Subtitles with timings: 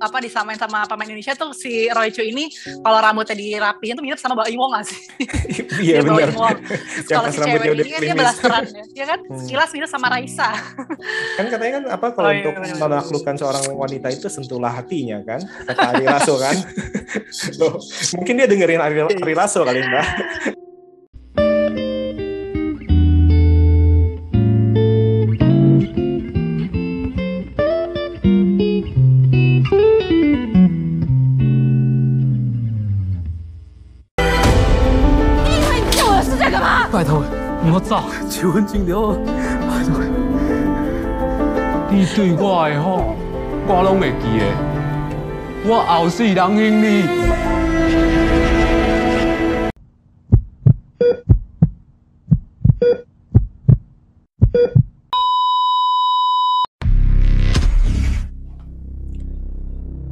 [0.00, 2.48] apa disamain sama pemain Indonesia tuh si Roy Chu ini
[2.80, 5.00] kalau rambutnya dirapihin tuh mirip sama Mbak Iwong gak sih?
[5.80, 6.56] Iya benar.
[7.08, 9.20] Kalau si cewek ini kan dia belasteran ya, ya kan?
[9.24, 9.38] Hmm.
[9.44, 10.50] Sekilas mirip sama Raisa.
[11.38, 15.40] kan katanya kan apa kalau oh, iya, untuk menaklukkan seorang wanita itu sentuhlah hatinya kan?
[15.68, 16.56] Kata Ari Lasso kan?
[17.60, 17.80] Loh,
[18.16, 20.06] mungkin dia dengerin Ari, Ari Lasso kali Mbak.
[37.89, 39.17] 我早求婚金了，
[39.67, 39.99] 拜托
[41.89, 43.15] 你对我的好，
[43.67, 44.45] 我拢会记的。
[45.67, 47.03] 我后世人应你。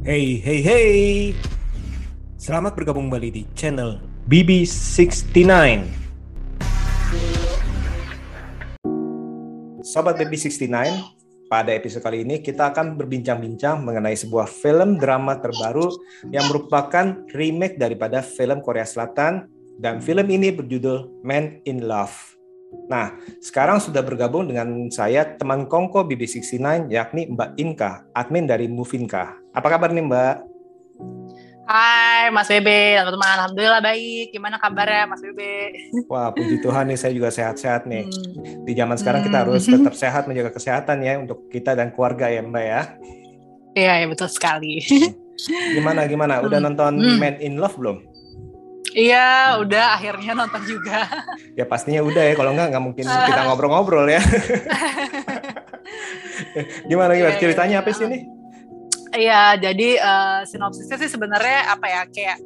[0.04, 1.34] Hey hey hey,
[2.36, 6.02] selamat bergabung kembali di channel BB69.
[9.89, 10.69] Sobat BB69,
[11.49, 15.89] pada episode kali ini kita akan berbincang-bincang mengenai sebuah film drama terbaru
[16.29, 19.49] yang merupakan remake daripada film Korea Selatan
[19.81, 22.13] dan film ini berjudul Man in Love.
[22.85, 29.41] Nah, sekarang sudah bergabung dengan saya teman Kongko BB69 yakni Mbak Inka, admin dari Movinka.
[29.57, 30.48] Apa kabar nih Mbak?
[31.69, 33.29] Hai Mas Bebe, teman-teman.
[33.37, 34.33] Alhamdulillah baik.
[34.33, 35.69] Gimana kabarnya Mas Bebe?
[36.09, 38.09] Wah, puji Tuhan nih saya juga sehat-sehat nih.
[38.09, 38.65] Hmm.
[38.65, 39.77] Di zaman sekarang kita harus hmm.
[39.77, 42.81] tetap sehat menjaga kesehatan ya untuk kita dan keluarga ya Mbak ya.
[43.77, 44.81] Iya, ya, betul sekali.
[45.77, 46.41] Gimana gimana?
[46.41, 46.73] Udah hmm.
[46.73, 47.17] nonton hmm.
[47.21, 48.01] Man in Love belum?
[48.97, 51.05] Iya, udah akhirnya nonton juga.
[51.53, 54.17] ya pastinya udah ya, kalau enggak nggak mungkin kita ngobrol-ngobrol ya.
[56.89, 57.15] gimana gimana?
[57.29, 58.38] Iya, iya, Ceritanya apa sih ini?
[59.09, 62.37] Iya, jadi uh, sinopsisnya sih sebenarnya apa ya kayak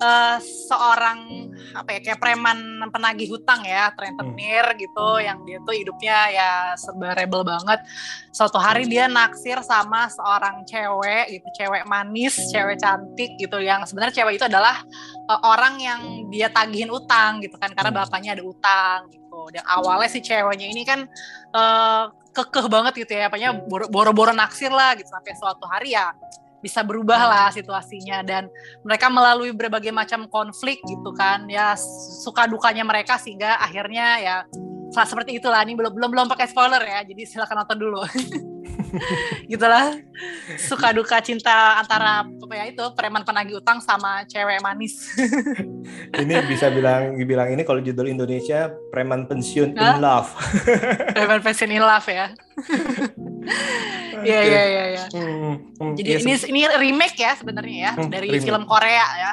[0.00, 4.78] uh, seorang apa ya kayak preman penagih hutang ya, rentenir hmm.
[4.80, 7.84] gitu yang dia tuh hidupnya ya serba rebel banget.
[8.32, 14.24] Suatu hari dia naksir sama seorang cewek gitu, cewek manis, cewek cantik gitu yang sebenarnya
[14.24, 14.80] cewek itu adalah
[15.28, 16.00] uh, orang yang
[16.32, 18.00] dia tagihin utang gitu kan karena hmm.
[18.04, 19.25] bapaknya ada utang gitu.
[19.52, 21.04] Dan awalnya si ceweknya ini kan
[21.52, 25.08] uh, kekeh banget gitu ya, apanya boro-boro naksir lah gitu.
[25.08, 26.12] Sampai suatu hari ya
[26.60, 28.24] bisa berubah lah situasinya.
[28.24, 28.48] Dan
[28.82, 31.76] mereka melalui berbagai macam konflik gitu kan ya
[32.24, 34.36] suka dukanya mereka sehingga akhirnya ya
[34.92, 35.60] seperti itulah.
[35.62, 38.00] Ini belum belum belum pakai spoiler ya jadi silakan nonton dulu
[39.52, 39.96] gitulah
[40.56, 45.12] suka duka cinta antara apa ya itu preman penagih utang sama cewek manis
[46.22, 50.30] ini bisa bilang dibilang ini kalau judul Indonesia preman pensiun in love
[51.16, 52.32] preman pensiun in love ya
[54.26, 55.04] Iya iya iya ya.
[55.92, 58.48] Jadi ya, ini ini remake ya sebenarnya ya hmm, dari remake.
[58.48, 59.32] film Korea ya.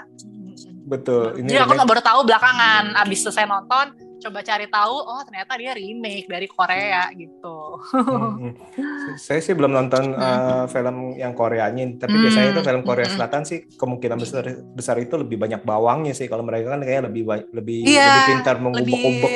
[0.86, 1.40] Betul.
[1.40, 1.80] Ini Jadi remake.
[1.80, 6.48] aku baru tahu belakangan abis selesai nonton coba cari tahu oh ternyata dia remake dari
[6.48, 7.78] Korea gitu.
[7.94, 9.18] Hmm, hmm.
[9.20, 12.24] Saya sih belum nonton uh, film yang Koreanya, tapi hmm.
[12.24, 13.16] biasanya itu film Korea hmm.
[13.20, 16.30] Selatan sih kemungkinan besar besar itu lebih banyak bawangnya sih.
[16.32, 19.32] Kalau mereka kan kayaknya lebih lebih yeah, lebih pintar mengubek-ubek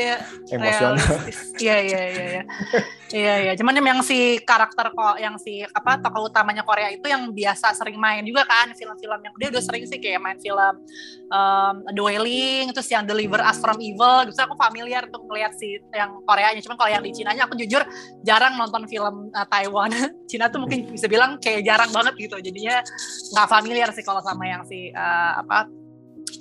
[0.54, 0.96] emosional.
[1.58, 2.44] Iya iya iya iya.
[3.08, 3.54] Iya iya.
[3.56, 7.96] Cuman yang si karakter kok yang si apa tokoh utamanya Korea itu yang biasa sering
[7.96, 10.76] main juga kan film-film yang dia udah sering sih kayak main film
[11.32, 16.22] um, Dwelling terus yang Deliver Us from Evil gitu aku familiar tuh ngeliat si yang
[16.22, 17.82] Koreanya cuman kalau yang di Cina aku jujur
[18.22, 19.90] jarang nonton film uh, Taiwan
[20.30, 22.86] Cina tuh mungkin bisa bilang kayak jarang banget gitu jadinya
[23.34, 25.66] nggak familiar sih kalau sama yang si uh, apa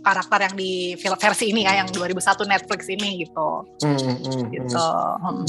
[0.03, 3.49] karakter yang di film versi ini ya yang 2001 Netflix ini gitu.
[3.87, 4.43] Hmm, hmm, hmm.
[4.51, 4.87] gitu.
[5.23, 5.47] Hmm.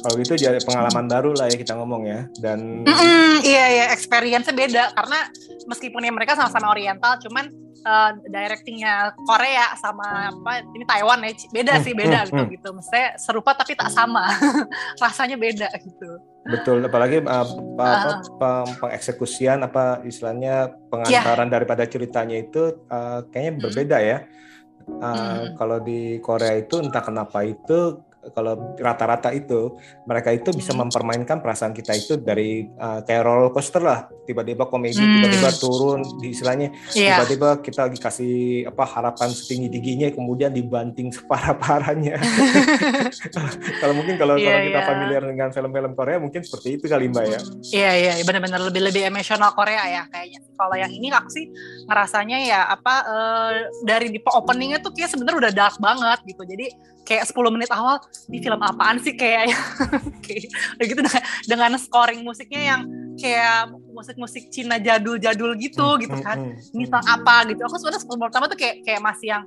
[0.00, 4.48] Kalau gitu jadi pengalaman baru lah ya kita ngomong ya dan mm iya ya experience
[4.48, 5.28] beda karena
[5.68, 7.52] meskipun ya mereka sama-sama Oriental cuman
[7.84, 12.68] uh, directingnya Korea sama apa ini Taiwan ya beda sih beda gitu gitu.
[12.74, 14.28] Maksudnya serupa tapi tak sama
[15.02, 16.20] rasanya beda gitu.
[16.40, 17.46] Betul, apalagi uh,
[17.76, 21.54] apa, uh, pengeksekusian apa istilahnya pengantaran yeah.
[21.60, 24.18] daripada ceritanya itu uh, kayaknya berbeda ya.
[24.88, 25.46] Uh, hmm.
[25.60, 28.00] Kalau di Korea itu entah kenapa itu
[28.36, 33.80] kalau rata-rata itu mereka itu bisa mempermainkan perasaan kita itu dari uh, kayak roller coaster
[33.80, 34.04] lah.
[34.28, 35.24] Tiba-tiba komedi hmm.
[35.24, 36.68] tiba-tiba turun di istilahnya.
[36.92, 37.24] Yeah.
[37.24, 42.20] tiba-tiba kita dikasih apa harapan setinggi tingginya kemudian dibanting separah-parahnya.
[43.80, 44.88] Kalau mungkin kalau yeah, kalau kita yeah.
[44.88, 47.40] familiar dengan film-film Korea mungkin seperti itu kali mbak ya.
[47.72, 51.48] Iya iya yeah, benar-benar lebih lebih emosional Korea ya kayaknya kalau yang ini aku sih
[51.88, 53.52] ngerasanya ya apa uh,
[53.88, 56.42] dari di openingnya tuh kayak sebenarnya udah dark banget gitu.
[56.44, 56.66] Jadi
[57.10, 57.98] kayak 10 menit awal
[58.30, 59.14] di film apaan sih?
[59.18, 59.58] kayaknya
[60.22, 62.80] kayak gitu dengan, dengan scoring musiknya yang
[63.18, 66.38] kayak musik-musik Cina jadul-jadul gitu hmm, gitu hmm, kan.
[66.38, 67.36] hmm, ini tentang apa?
[67.50, 67.60] gitu.
[67.66, 69.44] Aku sebenarnya pertama tuh kayak kayak masih yang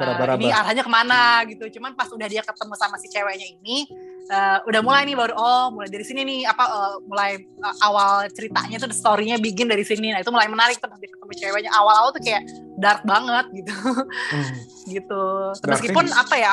[0.00, 1.42] uh, ini arahnya ke mana?
[1.46, 1.64] gitu.
[1.78, 3.86] Cuman pas udah dia ketemu sama si ceweknya ini
[4.32, 6.40] uh, udah mulai nih baru oh mulai dari sini nih.
[6.48, 10.14] Apa uh, mulai uh, awal ceritanya tuh storynya bikin dari sini.
[10.14, 11.70] Nah itu mulai menarik tuh pas dia ketemu ceweknya.
[11.74, 12.42] Awal-awal tuh kayak
[12.82, 14.54] dark banget gitu hmm.
[14.98, 15.22] gitu
[15.62, 16.52] meskipun apa ya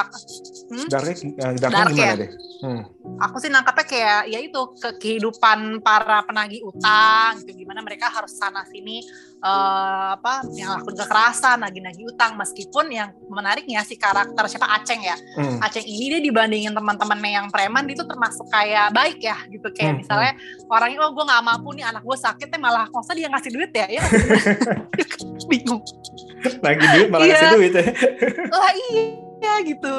[0.69, 0.87] hmm?
[0.93, 2.13] dark, uh, dark gimana ya?
[2.21, 2.31] deh
[2.61, 2.81] hmm.
[3.17, 8.37] aku sih nangkapnya kayak ya itu ke kehidupan para penagih utang gitu gimana mereka harus
[8.37, 9.01] sana sini
[9.41, 15.17] uh, apa yang lakukan kekerasan nagih-nagih utang meskipun yang menariknya si karakter siapa Aceng ya
[15.17, 15.65] hmm.
[15.65, 19.99] Aceng ini dia dibandingin teman-temannya yang preman itu termasuk kayak baik ya gitu kayak hmm.
[20.05, 20.69] misalnya hmm.
[20.69, 23.71] orangnya oh gue nggak mampu nih anak gue sakit tapi malah masa dia ngasih duit
[23.73, 24.03] ya ya
[25.49, 25.81] bingung
[26.65, 27.33] lagi duit malah iya.
[27.35, 27.85] ngasih duit ya.
[28.59, 29.95] Lah iya gitu.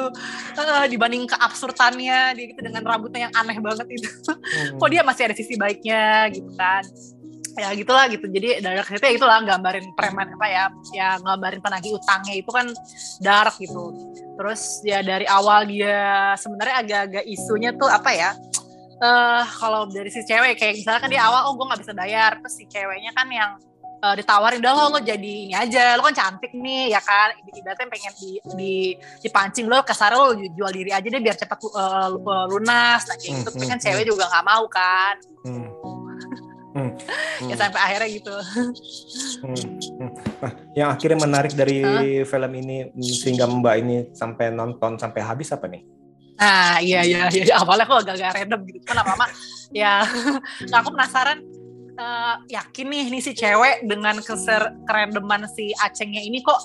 [0.57, 4.09] Uh, dibanding keabsurdannya dia gitu dengan rambutnya yang aneh banget itu.
[4.31, 4.77] Hmm.
[4.77, 6.83] kok dia masih ada sisi baiknya gitu kan.
[7.59, 8.25] Ya gitulah gitu.
[8.31, 10.63] Jadi dark itu ya itulah gambarin preman apa ya
[10.95, 12.71] ya gambarin penagih utangnya itu kan
[13.19, 13.91] dark gitu.
[14.39, 18.31] Terus ya dari awal dia sebenarnya agak-agak isunya tuh apa ya
[19.01, 22.31] uh, kalau dari si cewek kayak misalnya kan di awal oh gue nggak bisa bayar.
[22.39, 23.51] Terus si ceweknya kan yang
[24.01, 27.87] uh, ditawarin udah lo lo jadi ini aja lo kan cantik nih ya kan ibaratnya
[27.87, 28.73] pengen di, di
[29.21, 32.09] dipancing lo kasar lo jual diri aja deh biar cepat uh,
[32.49, 34.11] lunas nah kayak gitu tapi kan hmm, hmm, cewek hmm.
[34.11, 35.15] juga nggak mau kan
[35.45, 35.69] hmm
[36.71, 36.95] Hmm.
[37.51, 38.31] ya sampai akhirnya gitu.
[39.43, 39.59] Hmm.
[39.99, 40.11] Hmm.
[40.39, 42.23] Nah, yang akhirnya menarik dari huh?
[42.23, 45.83] film ini sehingga Mbak ini sampai nonton sampai habis apa nih?
[46.39, 48.87] Nah, iya iya iya awalnya kok agak-agak random gitu.
[48.87, 49.27] Kenapa Mama?
[49.75, 50.03] ya,
[50.71, 51.43] nah aku penasaran
[52.01, 56.57] uh, yakin nih nih si cewek dengan keser kerendeman si Acengnya ini kok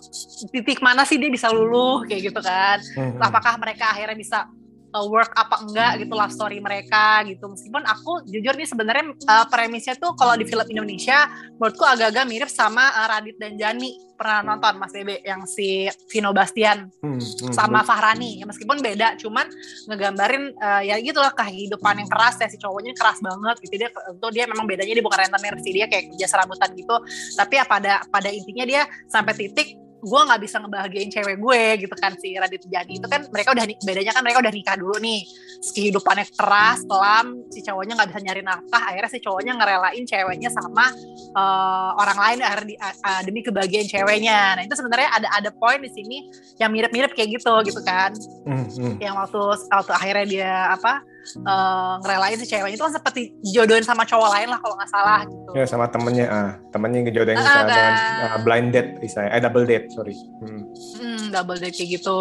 [0.48, 2.80] titik mana sih dia bisa luluh kayak gitu kan?
[2.96, 3.20] Hmm.
[3.20, 4.48] Apakah mereka akhirnya bisa
[4.96, 7.44] uh, work apa enggak gitu love story mereka gitu.
[7.52, 11.28] Meskipun aku jujur nih sebenarnya uh, premisnya tuh kalau di film Indonesia
[11.60, 14.08] menurutku agak-agak mirip sama uh, Radit dan Jani.
[14.16, 17.88] Pernah nonton Mas Bebe yang si Vino Bastian hmm, hmm, sama hmm.
[17.92, 18.40] Fahrani.
[18.40, 19.44] Ya meskipun beda cuman
[19.92, 23.76] ngegambarin uh, ya gitu lah kehidupan yang keras ya si cowoknya keras banget gitu.
[23.76, 26.96] Dia untuk dia memang bedanya dia bukan rentenir sih dia kayak kerja serabutan gitu.
[27.36, 31.94] Tapi ya pada pada intinya dia sampai titik gue nggak bisa ngebahagiain cewek gue gitu
[31.98, 35.26] kan si Radit Jani itu kan mereka udah bedanya kan mereka udah nikah dulu nih.
[35.66, 40.94] Kehidupannya keras kelam si cowoknya nggak bisa nyari nafkah akhirnya si cowoknya ngerelain ceweknya sama
[41.34, 42.38] uh, orang lain
[42.70, 44.54] di, uh, demi kebahagiaan ceweknya.
[44.54, 46.30] Nah itu sebenarnya ada ada poin di sini
[46.62, 48.14] yang mirip-mirip kayak gitu gitu kan.
[48.46, 48.92] Mm -hmm.
[49.02, 49.42] yang waktu
[49.74, 51.02] waktu akhirnya dia apa
[51.42, 55.20] uh, ngerelain si cewek itu kan seperti jodohin sama cowok lain lah kalau nggak salah
[55.26, 55.50] gitu.
[55.56, 57.92] Ya sama temennya, ah temennya yang ngejodohin uh, dengan
[58.22, 60.14] uh, blind date misalnya, eh double date sorry.
[60.44, 60.62] Hmm.
[61.00, 62.20] Hmm, double date kayak gitu.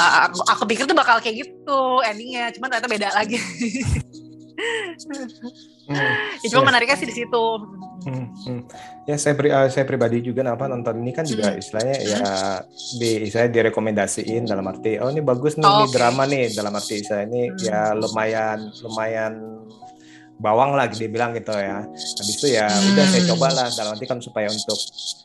[0.00, 3.36] Uh, aku, aku pikir tuh bakal kayak gitu endingnya, cuman ternyata beda lagi.
[5.84, 6.40] hmm.
[6.40, 6.68] ya, cuma ya.
[6.72, 7.44] menariknya sih di situ.
[8.04, 8.60] Hmm, hmm.
[9.08, 11.60] Ya saya pri, uh, saya pribadi juga apa nonton ini kan juga hmm.
[11.60, 12.24] istilahnya ya
[13.00, 15.94] di saya direkomendasiin dalam arti oh ini bagus nih, oh, ini okay.
[15.96, 17.58] drama nih dalam arti saya ini hmm.
[17.64, 19.32] ya lumayan lumayan
[20.34, 22.90] bawang lah dia bilang gitu ya habis itu ya hmm.
[22.90, 24.78] udah saya cobalah dalam arti kan supaya untuk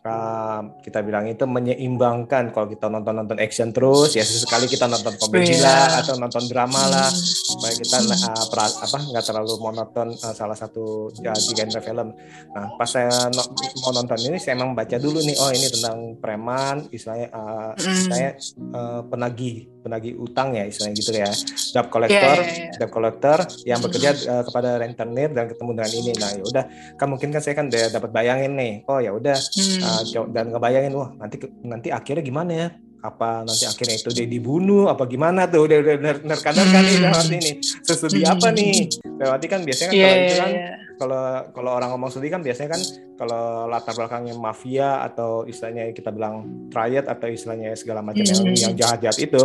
[0.05, 5.17] uh, kita bilang itu menyeimbangkan kalau kita nonton nonton action terus ya sesekali kita nonton
[5.17, 5.65] komedi yeah.
[5.65, 10.57] lah atau nonton drama lah supaya kita uh, pra, apa nggak terlalu monoton uh, salah
[10.57, 12.09] satu ya, di genre film
[12.53, 13.43] nah pas saya no,
[13.81, 18.05] mau nonton ini saya emang baca dulu nih oh ini tentang preman istilahnya uh, mm.
[18.13, 18.29] saya
[18.77, 21.31] uh, penagih penagih utang ya istilahnya gitu ya
[21.75, 22.77] debt collector yeah, yeah, yeah.
[22.77, 26.63] debt collector yang bekerja uh, kepada rentenir dan ketemu dengan ini nah ya udah
[26.99, 29.81] kan mungkin kan saya kan dapat bayangin nih oh ya udah hmm.
[29.83, 32.67] uh, dan ngebayangin wah nanti nanti akhirnya gimana ya
[32.99, 35.67] apa nanti akhirnya itu dia dibunuh apa gimana tuh?
[35.67, 37.51] Udah udah nerkan nerkan nih arti ini.
[37.63, 38.91] Sesedih apa nih?
[39.15, 40.75] Berarti kan biasanya kan yeah, kalau itu kan yeah.
[40.99, 41.23] kalau
[41.55, 42.81] kalau orang ngomong sedih kan biasanya kan
[43.15, 48.75] kalau latar belakangnya mafia atau istilahnya kita bilang triad atau istilahnya segala macam yang yang
[48.75, 49.39] jahat jahat itu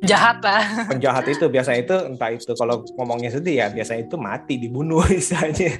[0.00, 4.56] penjahat lah penjahat itu biasa itu entah itu kalau ngomongnya sedih ya biasa itu mati
[4.56, 5.76] dibunuh istilahnya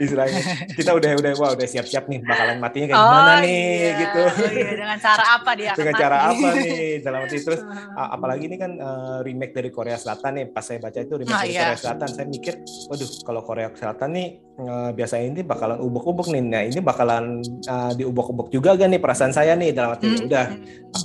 [0.00, 0.40] istilahnya
[0.72, 3.90] kita udah udah wah udah siap-siap nih bakalan matinya kayak oh, gimana nih iya.
[4.00, 4.72] gitu oh, iya.
[4.72, 6.32] dengan cara apa dia dengan cara mati.
[6.32, 7.60] apa nih dalam arti terus
[8.16, 11.40] apalagi ini kan uh, remake dari Korea Selatan nih pas saya baca itu remake oh,
[11.44, 11.62] dari iya.
[11.68, 12.54] Korea Selatan saya mikir
[12.88, 14.28] waduh kalau Korea Selatan nih
[14.64, 19.32] uh, biasanya ini bakalan ubuk-ubuk nih nah ini bakalan uh, diubuk-ubuk juga gak nih perasaan
[19.36, 20.26] saya nih dalam arti hmm.
[20.26, 20.46] udah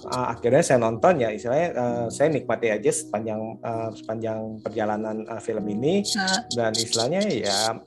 [0.08, 5.42] uh, akhirnya saya nonton ya istilahnya uh, saya nikmati aja sepanjang uh, sepanjang perjalanan uh,
[5.42, 6.06] film ini.
[6.54, 7.82] Dan istilahnya ya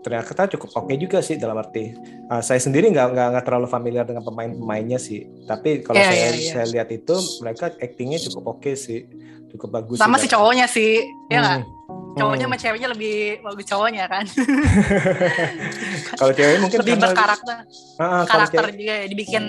[0.00, 1.90] ternyata cukup oke okay juga sih dalam arti
[2.30, 5.28] uh, saya sendiri nggak nggak terlalu familiar dengan pemain-pemainnya sih.
[5.44, 6.52] Tapi kalau yeah, saya yeah, yeah.
[6.56, 9.04] saya lihat itu mereka actingnya cukup oke okay sih.
[9.52, 12.16] Cukup bagus sama si cowoknya sih ya hmm.
[12.16, 14.24] cowoknya sama ceweknya lebih bagus cowoknya kan?
[16.18, 17.56] Kalau cewek mungkin lebih karena- berkarakter.
[18.00, 19.44] Ah, ah, karakter cewek- juga ya dibikin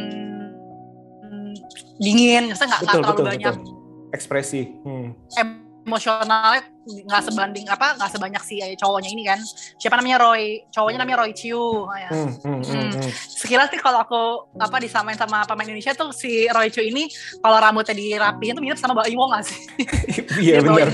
[1.98, 3.77] dingin maksudnya nggak nggak terlalu betul banyak betul
[4.18, 5.14] ekspresi hmm.
[5.86, 9.40] emosionalnya nggak sebanding apa nggak sebanyak si cowoknya ini kan
[9.76, 12.10] siapa namanya Roy cowoknya namanya Roy Chiu ya.
[12.12, 13.12] Hmm, hmm, hmm, hmm.
[13.12, 14.24] sekilas sih kalau aku
[14.56, 17.12] apa disamain sama pemain Indonesia tuh si Roy Chiu ini
[17.44, 19.60] kalau rambutnya dirapiin tuh mirip sama Mbak Iwong gak sih?
[20.48, 20.92] iya benar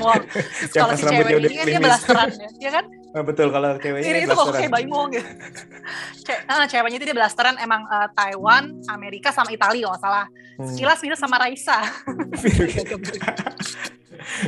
[0.73, 2.85] kalau si cewek ini kan dia belasteran ya, ya kan?
[3.13, 4.61] Ah, betul kalau ceweknya Ini tuh kok blasteran.
[4.67, 5.29] kayak Iwong gitu.
[6.19, 10.25] Ce ah, ceweknya itu dia belasteran emang eh, Taiwan, Amerika sama Italia kalau salah.
[10.53, 10.65] Hmm.
[10.67, 11.77] Sekilas mirip sama Raisa.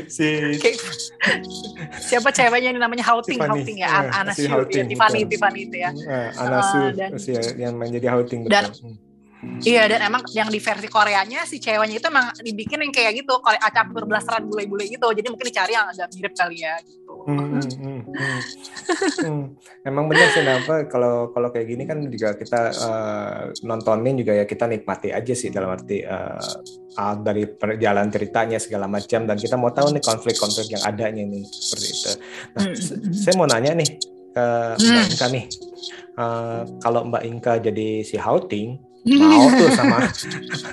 [0.08, 0.82] si Kayak-
[2.00, 3.60] siapa ceweknya ini namanya Houting, Tiffany.
[3.60, 5.30] Houting ya, Eh, An Ana si Shu, ya, Houting, Tiffany, betul.
[5.30, 5.92] Tiffany itu ya.
[6.06, 8.54] Ah, Anasu Ah, dan- si yang main jadi outing betul.
[8.56, 8.96] Dan- Hmm.
[9.66, 13.40] Iya dan emang yang di versi Koreanya si ceweknya itu emang dibikin yang kayak gitu,
[13.40, 15.08] kalau campur blasteran bule-bule gitu.
[15.10, 17.14] Jadi mungkin dicari yang agak mirip kali ya gitu.
[17.26, 18.40] Hmm, hmm, hmm, hmm.
[19.26, 19.44] Hmm.
[19.82, 24.46] Emang benar sih apa kalau kalau kayak gini kan juga kita eh, nontonin juga ya
[24.46, 29.74] kita nikmati aja sih dalam arti ah, dari perjalanan ceritanya segala macam dan kita mau
[29.74, 32.12] tahu nih konflik-konflik yang adanya nih seperti itu.
[32.54, 33.14] Nah, Hmm.
[33.14, 33.90] saya mau nanya nih
[34.36, 34.46] ke
[34.78, 35.12] Mbak Hmm.
[35.16, 35.46] Inka nih,
[36.16, 39.98] Eh, kalau Mbak Inka jadi si Houting mau tuh sama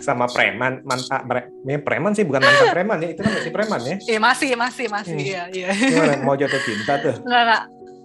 [0.00, 3.80] sama preman mantan pre, ini preman sih bukan mantan preman ya itu kan masih preman
[3.84, 5.16] ya Iya masih, masih, masih.
[5.20, 5.28] Hmm.
[5.28, 5.68] Iya, iya.
[5.76, 7.62] gimana mau jatuh cinta tuh Enggak, enggak.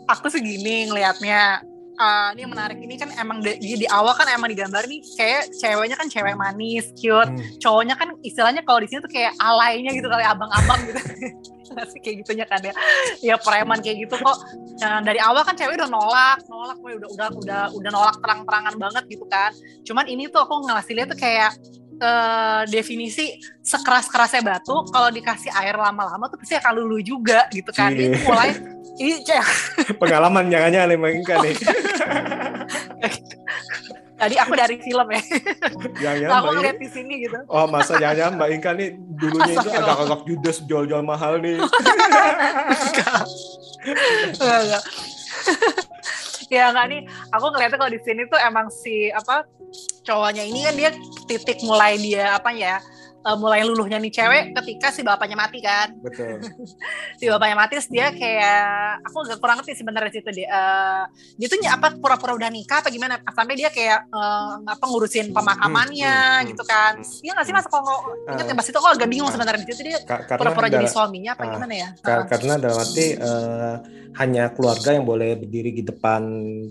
[0.07, 1.59] Aku sih gini ngelihatnya.
[1.97, 5.49] Eh, ini yang menarik ini kan emang di, di, awal kan emang digambar nih kayak
[5.57, 7.29] ceweknya kan cewek manis, cute.
[7.29, 7.41] Hmm.
[7.57, 11.01] Cowoknya kan istilahnya kalau di sini tuh kayak alaynya gitu kali abang-abang gitu.
[11.91, 12.73] Sih kayak gitunya kan ya.
[13.19, 14.37] Ya preman kayak gitu kok.
[14.79, 19.03] Nah, dari awal kan cewek udah nolak, nolak udah udah udah udah nolak terang-terangan banget
[19.11, 19.51] gitu kan.
[19.83, 21.53] Cuman ini tuh aku ngasih lihat tuh kayak
[21.97, 27.91] eh, definisi sekeras-kerasnya batu kalau dikasih air lama-lama tuh pasti akan lulu juga gitu kan.
[27.91, 28.13] Iya.
[28.13, 28.51] Ini mulai
[28.97, 29.21] ini
[30.01, 31.55] pengalaman jangan-jangan nih Mbak Inka nih
[34.17, 35.21] Tadi aku dari film ya.
[36.01, 37.37] jangan-jangan aku ngeliat di sini gitu.
[37.53, 41.61] oh masa jangan-jangan Mbak Inka nih dulunya itu agak-agak judes jual-jual mahal nih
[43.87, 44.83] Enggak, enggak.
[46.51, 47.01] ya enggak nih,
[47.31, 49.47] aku ngeliatnya kalau di sini tuh emang si apa
[50.07, 50.89] cowoknya ini kan dia
[51.27, 52.79] titik mulai dia apa ya
[53.27, 55.91] eh, mulai luluhnya nih cewek ketika si bapaknya mati kan.
[55.99, 56.39] Betul.
[57.19, 58.61] Si bapaknya mati dia kayak
[59.03, 61.03] aku agak kurang ngerti sebenarnya situ dia eh,
[61.35, 63.19] dia tuh apa pura-pura udah nikah apa gimana?
[63.27, 66.49] Sampai dia kayak eh, apa ngurusin pemakamannya Hmm, hmm, hmm.
[66.53, 66.93] gitu kan.
[67.19, 67.65] iya nggak sih mas?
[67.67, 69.33] Kalau ingat ya pas itu aku agak bingung Ah.
[69.33, 69.63] sebenarnya.
[69.65, 69.99] Di situ dia
[70.37, 71.89] pura-pura jadi suaminya apa ah, gimana ya?
[71.99, 73.75] ka- karena dalam arti eh,
[74.17, 76.21] hanya keluarga yang boleh berdiri di depan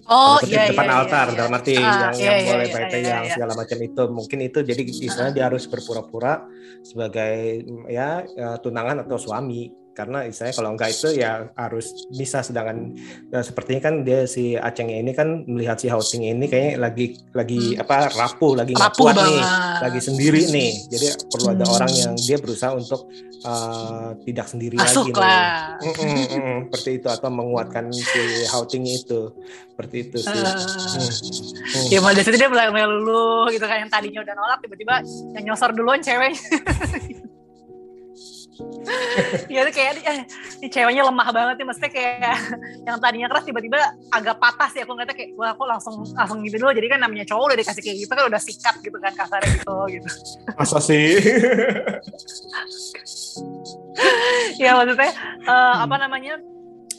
[0.03, 2.67] oh iya di depan iya, altar iya, dalam arti Ah, yang, iya, yang iya, boleh
[2.67, 3.35] iya, iya, yang iya.
[3.35, 4.03] segala macam itu.
[4.09, 6.46] Mungkin itu jadi istilahnya dia harus berpura-pura
[6.83, 12.93] sebagai ya eh, tunangan atau suami karena istilahnya kalau enggak itu ya harus bisa sedangkan
[13.33, 17.81] eh, sepertinya kan dia si Aceng ini kan melihat si Houting ini kayaknya lagi lagi
[17.81, 19.81] apa rapuh lagi nggak rapuh kuat nih banget.
[19.81, 20.71] lagi sendiri nih.
[20.93, 21.77] Jadi perlu ada Hmm.
[21.81, 23.09] orang yang dia berusaha untuk
[23.41, 25.23] eh, tidak sendiri masuk lagi nih.
[25.25, 28.23] Lah Mm, mm, mm, mm, seperti itu atau menguatkan si
[28.53, 29.21] Houting itu.
[29.73, 30.37] Seperti itu sih.
[30.37, 30.55] Eh,
[30.97, 31.89] Hmm, hmm.
[31.93, 34.95] ya situ dia mulai luluh gitu kan yang tadinya udah nolak tiba-tiba
[35.37, 36.41] yang nyosor duluan ceweknya
[39.53, 40.25] ya kayak eh,
[40.63, 42.37] ini ceweknya lemah banget nih maksudnya kayak
[42.89, 43.79] yang tadinya keras tiba-tiba
[44.13, 47.25] agak patah sih aku ngeliatnya kayak wah aku langsung langsung gitu dulu jadi kan namanya
[47.29, 50.09] cowok udah dikasih kayak gitu kan udah sikat gitu kan kasarnya gitu gitu.
[50.57, 51.09] Masa sih?
[54.63, 55.13] ya maksudnya
[55.45, 56.41] eh, apa namanya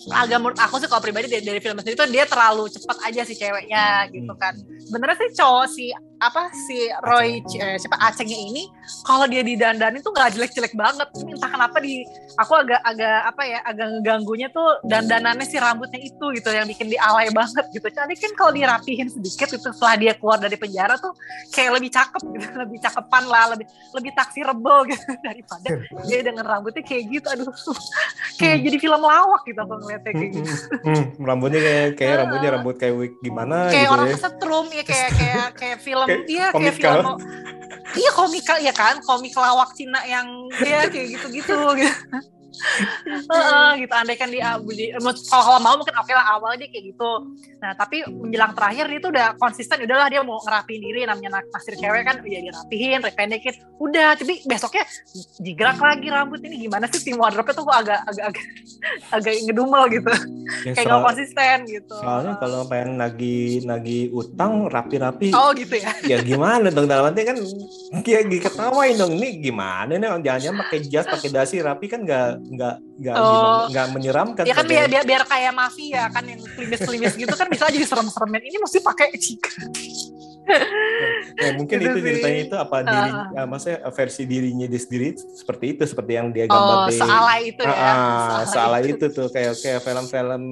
[0.07, 3.21] agak menurut aku sih kalau pribadi dari, dari film sendiri tuh dia terlalu cepat aja
[3.27, 4.55] si ceweknya gitu kan.
[4.87, 8.65] Sebenarnya sih cowok si apa si Roy eh, siapa Acengnya ini
[9.05, 11.05] kalau dia didandanin tuh nggak jelek-jelek banget.
[11.13, 12.01] Ini entah kenapa di
[12.37, 16.89] aku agak agak apa ya agak ngeganggunya tuh dandanannya si rambutnya itu gitu yang bikin
[16.89, 17.85] dia alay banget gitu.
[17.93, 21.13] Jadi kan kalau dirapihin sedikit itu setelah dia keluar dari penjara tuh
[21.53, 25.69] kayak lebih cakep gitu lebih cakepan lah lebih lebih taksi rebo gitu daripada
[26.09, 27.27] dia dengan rambutnya kayak gitu.
[27.29, 27.53] Aduh
[28.41, 30.51] kayak jadi film lawak gitu aku ngeliatnya kayak gitu.
[30.81, 34.13] Hmm, rambutnya kayak kayak rambutnya rambut kayak wig gimana kayak gitu orang ya.
[34.17, 37.05] kesetrum ya kayak kayak kayak film Kayak iya kayak film
[37.95, 38.95] iya komikal ya kan?
[39.03, 40.27] Komik lawak Cina yang
[40.63, 42.03] ya kayak gitu-gitu gitu
[43.31, 43.93] Heeh, gitu.
[43.93, 44.91] Andai kan dia di-
[45.27, 47.11] kalau kalau mau mungkin oke lah awalnya dia kayak gitu.
[47.57, 51.49] Nah tapi menjelang terakhir dia tuh udah konsisten udahlah dia mau ngerapiin diri namanya nak-
[51.51, 52.15] naksir cewek kan.
[52.23, 54.83] Ya dirapihin dipendekin udah tapi besoknya
[55.39, 56.67] digerak lagi rambut ini.
[56.67, 58.45] Gimana sih tim wardrobe tuh kok agak agak agak
[59.15, 60.11] agak ngedumel gitu.
[60.63, 61.95] Ya, kayak nggak konsisten gitu.
[61.97, 65.35] soalnya kalau pengen nagi nagi utang rapi-rapi.
[65.35, 65.91] Oh gitu ya?
[66.07, 66.87] Ya gimana dong?
[66.87, 67.37] Dalam arti kan
[68.01, 69.15] kayak ketawain dong.
[69.17, 70.07] Ini gimana nih?
[70.23, 73.67] Jangan-jangan pakai jas pakai dasi rapi kan nggak nggak nggak oh.
[73.67, 74.43] nggak menyeramkan.
[74.47, 78.41] Ya kan biar, biar biar kayak mafia kan yang klimis-klimis gitu kan bisa jadi serem-seremin.
[78.47, 79.51] Ini mesti pakai jika.
[81.37, 83.25] Ya, mungkin gitu itu ceritanya itu apa diri uh.
[83.35, 87.41] ya, maksudnya versi dirinya dia sendiri seperti itu seperti yang dia gambar oh, di sealai
[87.51, 88.95] itu ya uh, sealai itu.
[88.95, 90.43] itu tuh kayak kayak film-film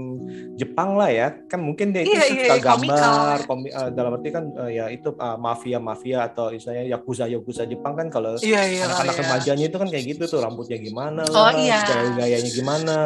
[0.56, 4.30] Jepang lah ya kan mungkin dia itu iya, suka iya, gambar komi, uh, dalam arti
[4.32, 8.64] kan uh, ya itu uh, mafia mafia atau istilahnya yakuza yakuza Jepang kan kalau iya,
[8.68, 9.22] iya, anak-anak iya.
[9.26, 11.80] remajanya itu kan kayak gitu tuh rambutnya gimana oh, lah iya.
[11.84, 12.98] gaya-gayanya gimana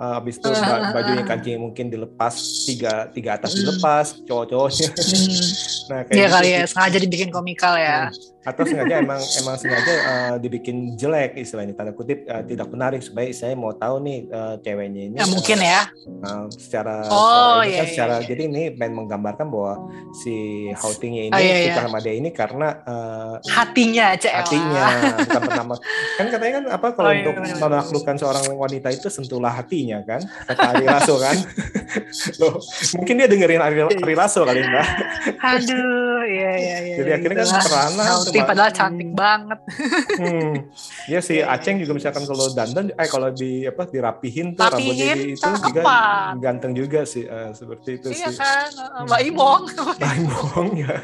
[0.00, 2.34] uh, habis itu uh, bajunya kancing mungkin dilepas
[2.64, 3.58] tiga tiga atas hmm.
[3.60, 5.40] dilepas cowok-cowoknya hmm.
[5.92, 8.12] nah kayak iya gitu, kali ya sengaja dibikin komikal ya.
[8.12, 13.04] Hmm atau sengaja emang emang sengaja uh, dibikin jelek istilahnya tanda kutip uh, tidak menarik.
[13.04, 15.82] Supaya saya mau tahu nih uh, ceweknya ini ya, mungkin ya.
[16.24, 18.28] uh, secara oh, secara, iya, kan, iya, secara iya.
[18.32, 19.74] jadi ini main menggambarkan bahwa
[20.16, 21.84] si Houtingnya ini oh, iya, suka iya.
[21.84, 24.84] sama dia ini karena uh, hatinya aja hatinya
[25.20, 25.74] bukan pertama
[26.18, 27.66] kan katanya kan apa kalau Oh, iya, untuk benar, benar.
[27.66, 31.34] menaklukkan seorang wanita itu sentuhlah hatinya kan kata Ari Lasso kan.
[32.40, 32.62] Loh,
[32.96, 34.86] mungkin dia dengerin Ari, Ari Lasso kali mbak.
[35.42, 37.64] Aduh iya iya iya jadi akhirnya kan Itulah.
[37.64, 39.18] Perana Naughty cuma- padahal cantik Hmm.
[39.18, 39.60] banget
[40.12, 40.54] Hmm.
[41.06, 41.44] Ya si Iya, iya.
[41.50, 45.82] Aceng juga misalkan kalau dandan eh kalau di apa dirapihin tuh rambutnya di- itu juga
[46.36, 48.36] ganteng juga sih eh, seperti itu iya sih.
[48.36, 49.62] kan Uh, Mbak Ibong
[49.96, 50.94] Nah, bohong ya.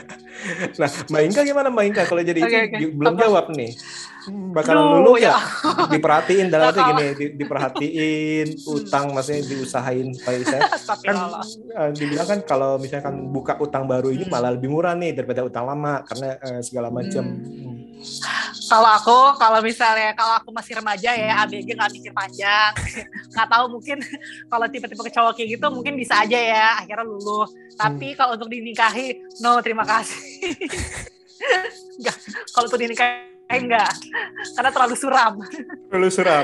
[0.75, 3.23] Nah, Mbak Inka gimana Mbak Inka kalau jadi Oke, itu ju- belum Apa?
[3.23, 3.71] jawab nih.
[4.27, 5.31] Hmm, Bakalan Aduh, lulu ya.
[5.31, 5.35] ya?
[5.87, 10.61] Diperhatiin dalam arti gini, di- diperhatiin utang maksudnya diusahain supaya saya
[10.99, 11.15] kan
[11.69, 14.33] eh, dibilang kan kalau misalkan buka utang baru ini Hmm.
[14.33, 17.23] malah lebih murah nih daripada utang lama karena eh, segala macam.
[17.23, 17.75] Hmm.
[18.67, 22.71] kalau aku kalau misalnya kalau aku masih remaja ya ABG nggak mikir panjang
[23.31, 23.97] nggak tahu mungkin
[24.47, 28.17] kalau tipe-tipe ke cowok kayak gitu mungkin bisa aja ya akhirnya luluh tapi Hmm.
[28.17, 30.53] kalau untuk dinikahi no terima kasih
[32.53, 33.91] kalau untuk dinikahi enggak
[34.59, 35.39] karena terlalu suram
[35.87, 36.43] Perlu suram.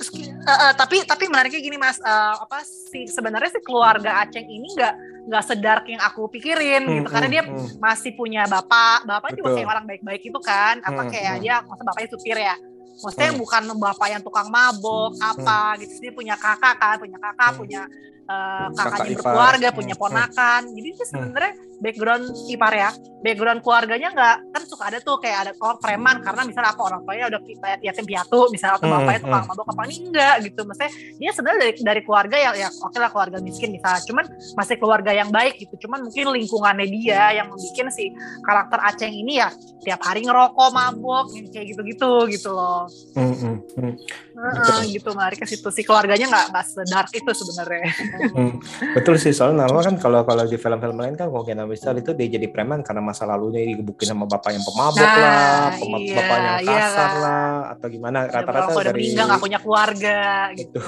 [0.00, 4.48] Terus, eh, eh, tapi tapi menariknya gini mas eh, apa sih sebenarnya sih keluarga Aceng
[4.48, 4.94] ini nggak
[5.28, 7.68] nggak sedark yang aku pikirin Hmm, gitu karena hmm, dia hmm.
[7.76, 9.04] masih punya bapak
[9.36, 9.56] juga Betul.
[9.60, 11.42] kayak orang baik-baik itu kan apa Hmm, kayak hmm.
[11.44, 12.56] dia masa bapaknya supir ya
[13.00, 13.40] maksudnya Hmm.
[13.40, 17.60] bukan bapak yang tukang mabok apa gitu dia punya kakak kan punya kakak Hmm.
[17.60, 17.82] punya
[18.30, 19.16] eh, Kakak kakaknya ipar.
[19.20, 20.02] berkeluarga Hmm, punya hmm.
[20.08, 22.90] ponakan jadi dia sebenarnya background ipar ya.
[23.20, 26.20] Background keluarganya nggak kan suka ada tuh kayak ada oh preman.
[26.20, 27.40] Karena misalnya apa orang tuanya udah
[27.80, 29.50] yatim piatu misalnya atau Hmm, bapaknya tukang hmm.
[29.54, 30.60] mabok apa ini enggak gitu.
[30.66, 34.24] Maksudnya dia sebenarnya dari dari keluarga yang ya oke lah keluarga miskin misalnya cuman
[34.58, 35.74] masih keluarga yang baik gitu.
[35.86, 38.04] Cuman mungkin lingkungannya dia yang membuat si
[38.42, 39.48] karakter Aceng ini ya
[39.80, 42.90] tiap hari ngerokok mabok kayak gitu-gitu gitu loh.
[43.14, 43.94] Hmm, hmm, hmm.
[44.40, 45.12] Heeh, gitu.
[45.12, 45.68] Menarik ke situ.
[45.70, 47.88] Si keluarganya nggak nggak sedark itu sebenarnya.
[48.34, 48.52] Hmm,
[48.96, 49.30] betul sih.
[49.30, 52.80] Soalnya normal kan kalau kalau di film-film lain kan kemungkinan besar itu dia jadi preman
[52.80, 56.78] karena masa lalunya digebukin sama bapak yang pemabok Nah, lah, pema- iya, bapak yang iya
[56.82, 57.12] kasar kan.
[57.16, 60.18] lah, atau gimana Udah rata-rata dari meninggal nggak punya keluarga
[60.52, 60.80] gitu.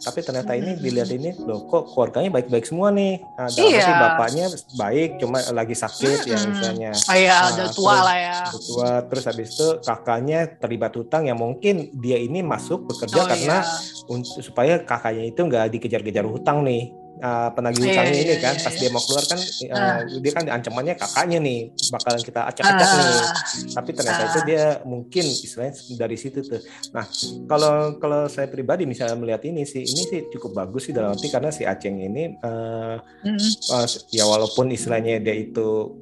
[0.00, 3.22] Tapi ternyata ini dilihat ini loh kok keluarganya baik-baik semua nih.
[3.32, 3.78] Nah, Iya.
[3.78, 6.90] arti bapaknya baik cuma lagi sakit ya misalnya.
[6.92, 10.92] oh iya Nah, udah tua terus- lah ya Udah tua terus habis itu kakaknya terlibat
[10.92, 14.06] hutang yang mungkin dia ini masuk bekerja Oh, karena iya.
[14.08, 18.38] untuk supaya kakaknya itu nggak dikejar-kejar hutang nih uh, penagih Iya, hutangnya iya, ini iya,
[18.42, 18.80] kan iya, pas iya.
[18.80, 19.98] dia mau keluar kan uh, Ah.
[20.06, 21.58] dia kan ancamannya kakaknya nih
[21.92, 23.32] bakalan kita acak-acak nih Ah,
[23.78, 24.30] tapi ternyata Ah.
[24.30, 27.04] itu dia mungkin istilahnya dari situ tuh nah
[27.46, 31.28] kalau kalau saya pribadi misalnya melihat ini sih ini sih cukup bagus sih dalam arti
[31.28, 33.38] karena si Aceng ini uh, mm.
[33.70, 35.92] uh, ya walaupun istilahnya dia itu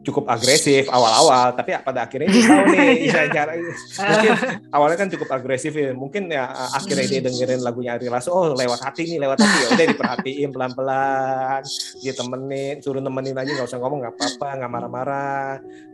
[0.00, 3.22] cukup agresif awal-awal tapi pada akhirnya dia tahu nih Iya.
[3.28, 4.32] cara mungkin
[4.68, 8.80] awalnya kan cukup agresif ya mungkin ya akhirnya dia dengerin lagunya Ari Lasso oh lewat
[8.80, 9.56] hati nih lewat hati.
[9.58, 11.60] Ya udah diperhatiin pelan-pelan
[11.98, 15.52] dia temenin suruh nemenin aja nggak usah ngomong nggak apa-apa nggak marah-marah.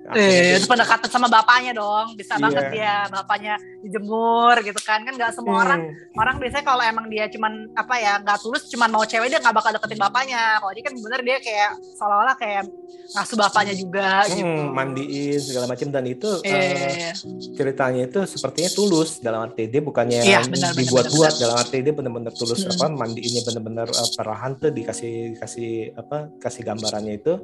[0.08, 2.42] Eh, itu pendekatan sama bapaknya dong bisa Iya.
[2.46, 7.06] banget dia bapaknya dijemur gitu kan kan nggak semua orang Hmm, orang biasanya kalau emang
[7.06, 10.42] dia cuman apa ya nggak tulus cuman mau cewek dia nggak bakal deketin bapaknya.
[10.56, 12.62] Kalau dia kan bener dia kayak seolah-olah kayak
[13.08, 13.95] ngasuh bapaknya juga
[14.28, 17.10] gitu hmm, mandiin segala macam dan itu Iya, uh, iya, iya.
[17.56, 19.18] ceritanya itu sepertinya tulus.
[19.18, 21.32] Dalam arti dia bukannya benar, dibuat-buat.
[21.36, 22.72] dalam arti dia benar-benar tulus Hmm.
[22.72, 27.34] apa mandiinnya benar-benar uh, perlahan tuh dikasih kasih apa kasih gambarannya itu.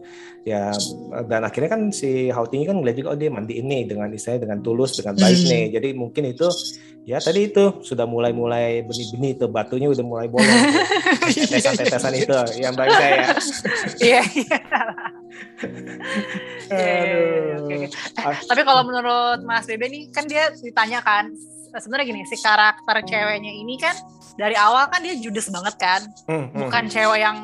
[0.43, 0.71] Ya
[1.27, 4.59] dan akhirnya kan si Houting kan ngeliat juga oh dia mandiin nih dengan istilahnya dengan
[4.61, 5.51] tulus dengan baik Hmm.
[5.51, 5.65] nih.
[5.75, 6.49] Jadi mungkin itu
[7.03, 10.47] ya tadi itu sudah mulai-mulai benih-benih tuh batunya udah mulai bolong.
[11.35, 13.23] Tetesan-tetesan itu yang baik saya.
[13.99, 14.59] Iya, iya,
[16.73, 17.67] Aduh.
[17.67, 17.87] oke, oke.
[17.89, 21.35] Eh, tapi kalau menurut Mas Bebe nih kan dia ditanyakan
[21.73, 23.97] sebenarnya gini si karakter ceweknya ini kan
[24.37, 26.69] dari awal kan dia judes banget kan Hmm, hmm.
[26.69, 27.39] bukan cewek yang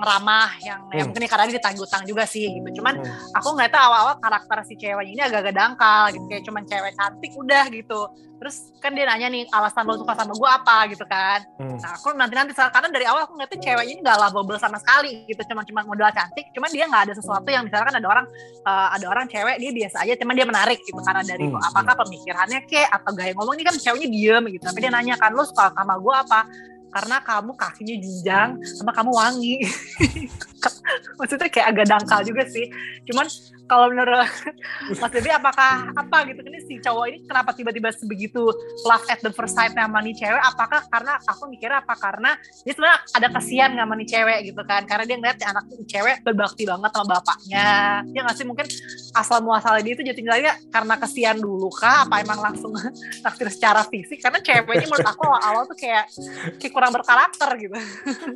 [0.00, 0.98] ramah yang ya hmm.
[0.98, 2.80] ya mungkin karena dia ditanggung utang juga sih gitu.
[2.80, 3.36] Cuman hmm.
[3.36, 6.24] aku nggak tahu awal-awal karakter si cewek ini agak-agak dangkal gitu.
[6.26, 8.00] Kayak cuman cewek cantik udah gitu.
[8.38, 10.76] Terus kan dia nanya nih alasan lo suka sama gue apa?
[10.90, 11.42] Gitu kan.
[11.58, 11.78] Hmm.
[11.82, 15.26] nah aku nanti nanti karena dari awal aku ngeliatnya cewek ini gak lovable sama sekali
[15.26, 15.42] gitu.
[15.50, 18.26] Cuma cuma modal cantik cuman dia nggak ada sesuatu yang misalkan ada orang
[18.62, 21.00] uh, ada orang cewek dia biasa aja cuman dia menarik gitu.
[21.02, 21.68] Karena dari hmm.
[21.74, 24.62] apakah pemikirannya ke atau gaya ngomong ini kan ceweknya diem gitu.
[24.64, 26.40] Tapi dia nanya kan lo suka sama gue apa
[26.88, 29.54] karena kamu kakinya jenjang sama kamu wangi.
[31.20, 32.70] Maksudnya kayak agak dangkal juga sih.
[33.04, 33.26] Cuman
[33.68, 34.24] kalau menurut
[35.00, 36.40] Mas Devi apakah apa gitu?
[36.40, 38.48] Ini si cowok ini kenapa tiba-tiba sebegitu
[38.88, 40.40] love at the first sight sama nih cewek?
[40.40, 41.94] Apakah karena aku mikirnya apa?
[41.94, 44.82] Karena dia sebenarnya ada kesian sama nih cewek gitu kan.
[44.88, 47.68] Karena dia ngeliat anak cewek berbakti banget sama bapaknya.
[48.08, 48.46] Dia nggak sih?
[48.48, 48.66] Mungkin
[49.12, 52.08] asal muasalnya dia itu jadi tinggalnya karena kesian dulu kah?
[52.08, 52.72] Apa emang langsung
[53.24, 54.24] naksir secara fisik?
[54.24, 56.08] Karena ceweknya menurut aku awal-awal tuh kayak
[56.56, 57.76] kayak kurang berkarakter gitu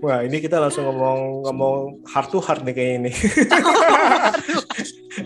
[0.05, 1.77] wah ini kita langsung ngomong ngomong
[2.09, 3.13] heart to heart nih kayak ini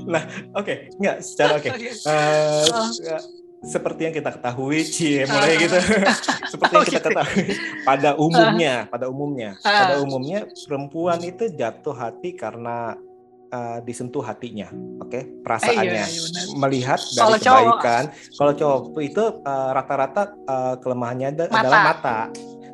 [0.06, 0.22] nah,
[0.56, 0.76] oke, okay.
[0.98, 1.70] nggak secara oke.
[1.70, 1.90] Okay.
[2.04, 2.66] Uh,
[3.14, 3.22] uh,
[3.66, 5.78] seperti yang kita ketahui, cie mulai gitu.
[6.52, 7.44] seperti yang kita ketahui
[7.82, 12.94] pada umumnya, pada umumnya, pada umumnya perempuan itu jatuh hati karena
[13.50, 14.70] uh, disentuh hatinya,
[15.02, 15.22] oke, okay?
[15.42, 18.04] perasaannya, eh, iya, iya, melihat dari kalau kebaikan.
[18.10, 18.36] Cowok.
[18.38, 21.58] Kalau cowok itu rata-rata uh, uh, kelemahannya mata.
[21.58, 22.18] adalah mata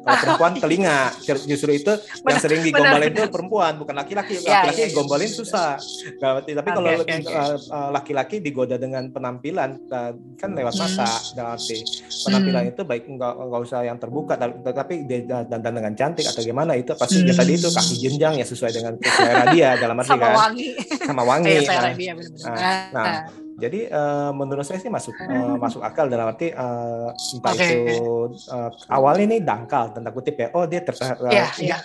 [0.02, 0.98] kalau perempuan telinga
[1.46, 1.92] justru itu
[2.26, 5.78] yang sering digombalin itu perempuan bukan laki-laki ya, laki-laki ya, ya, gombalin susah
[6.18, 7.54] nah, tapi kalau okay, okay.
[7.70, 10.82] Uh, laki-laki digoda dengan penampilan uh, kan lewat hmm.
[10.82, 11.78] mata dalam arti
[12.26, 12.72] penampilan hmm.
[12.74, 14.34] itu baik nggak nggak usah yang terbuka
[14.74, 15.06] tapi
[15.48, 17.30] dandan dengan cantik atau gimana itu pasti hmm.
[17.30, 20.68] ya tadi itu kaki jenjang ya sesuai dengan selera dia dalam arti sama kan wangi.
[21.06, 22.12] sama wangi nah, dia,
[22.42, 27.54] nah, nah jadi uh, menurut saya sih masuk uh, masuk akal dalam arti uh, entah
[27.54, 27.94] okay.
[27.94, 30.50] itu uh, awalnya ini dangkal tanda kutip ya.
[30.58, 31.82] Oh dia tertarik yeah, yeah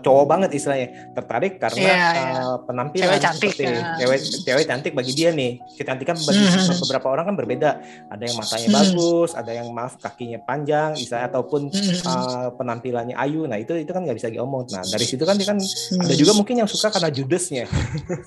[0.00, 2.40] cowok banget istilahnya tertarik karena yeah, yeah.
[2.40, 3.94] Uh, penampilan cewek cantik seperti ya.
[4.00, 6.80] cewek cewek cantik bagi dia nih kecantikan bagi mm-hmm.
[6.80, 7.70] beberapa orang kan berbeda
[8.08, 8.80] ada yang matanya mm-hmm.
[8.80, 12.08] bagus ada yang maaf kakinya panjang istilahnya ataupun mm-hmm.
[12.08, 15.46] uh, penampilannya ayu nah itu itu kan nggak bisa diomong nah dari situ kan dia
[15.46, 16.04] kan mm-hmm.
[16.08, 17.64] ada juga mungkin yang suka karena judesnya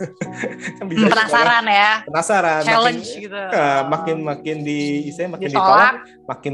[0.77, 5.65] kan bisa penasaran ya penasaran challenge makin, gitu uh, makin makin di istilahnya makin ditolak,
[5.65, 5.93] ditolak
[6.29, 6.53] makin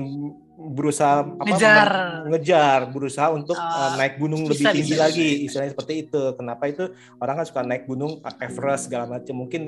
[0.60, 1.90] berusaha apa ngejar
[2.28, 5.44] ngejar berusaha untuk uh, naik gunung bisa, lebih tinggi bisa, lagi bisa.
[5.48, 6.84] istilahnya seperti itu kenapa itu
[7.24, 9.62] orang kan suka naik gunung Everest segala macam mungkin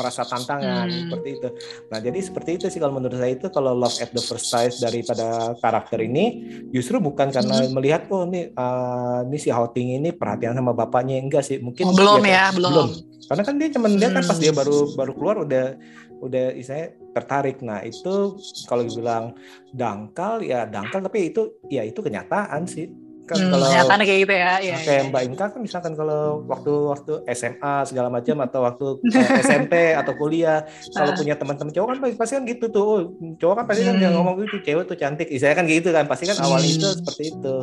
[0.00, 1.00] merasa tantangan hmm.
[1.04, 1.48] seperti itu
[1.92, 4.72] nah jadi seperti itu sih kalau menurut saya itu kalau love at the first sight
[4.80, 6.24] daripada karakter ini
[6.72, 7.72] justru bukan karena hmm.
[7.76, 11.94] melihat oh ini uh, ini si Houting ini perhatian sama bapaknya enggak sih mungkin oh,
[11.94, 12.72] belum ya, belum.
[12.72, 12.88] belum
[13.28, 14.60] karena kan dia cuma lihat kan pas dia hmm.
[14.64, 15.76] baru baru keluar udah
[16.18, 17.60] udah istilahnya tertarik.
[17.64, 19.36] Nah itu kalau dibilang
[19.72, 22.88] dangkal ya dangkal tapi itu ya itu kenyataan sih
[23.28, 23.68] kan hmm, kalau
[24.00, 25.08] kayak gitu ya, ya kayak ya.
[25.12, 28.86] Mbak Inka kan misalkan kalau waktu waktu SMA segala macam atau waktu
[29.44, 30.64] SMP atau kuliah
[30.96, 33.00] kalau punya teman-teman cowok kan pasti kan gitu tuh oh,
[33.36, 34.04] cowok kan pasti kan hmm.
[34.08, 36.72] yang ngomong itu cewek tuh cantik saya kan gitu kan pasti kan awal hmm.
[36.72, 37.56] itu seperti itu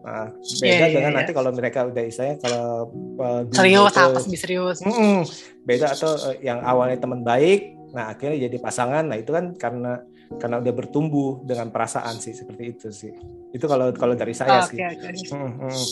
[0.00, 1.18] nah beda yeah, yeah, dengan yeah.
[1.20, 2.88] nanti kalau mereka udah istilahnya kalau
[3.20, 5.18] uh, serius apa serius mm -mm,
[5.68, 9.04] beda atau uh, yang awalnya teman baik Nah akhirnya jadi pasangan.
[9.06, 10.02] Nah itu kan karena
[10.38, 13.10] karena udah bertumbuh dengan perasaan sih seperti itu sih.
[13.50, 14.78] Itu kalau kalau dari saya oh, sih.
[14.78, 15.34] Okay, oke.
[15.34, 15.84] Hmm, hmm.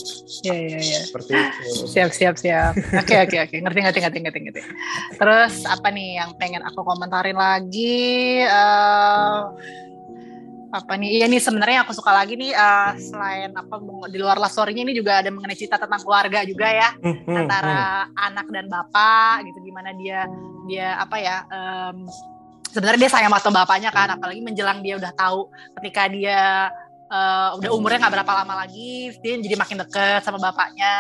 [0.47, 1.01] Ya ya ya.
[1.03, 1.63] Seperti itu.
[1.91, 2.73] Siap siap siap.
[2.79, 3.57] Oke oke oke.
[3.59, 4.61] Ngerti ngerti ngerti ngerti ngerti.
[5.19, 8.47] Terus apa nih yang pengen aku komentarin lagi?
[8.47, 9.59] Uh,
[10.69, 11.21] apa nih?
[11.21, 13.81] Iya nih sebenarnya aku suka lagi nih uh, selain apa
[14.13, 16.89] di luar love story ini juga ada mengenai cerita tentang keluarga juga ya.
[17.01, 18.27] Hmm, hmm, antara hmm.
[18.29, 20.29] anak dan bapak gitu gimana dia
[20.69, 22.05] dia apa ya um,
[22.69, 25.49] sebenarnya dia sayang sama bapaknya kan apalagi menjelang dia udah tahu
[25.81, 26.69] ketika dia
[27.09, 30.95] uh, udah umurnya nggak berapa lama lagi dia jadi makin deket sama bapaknya.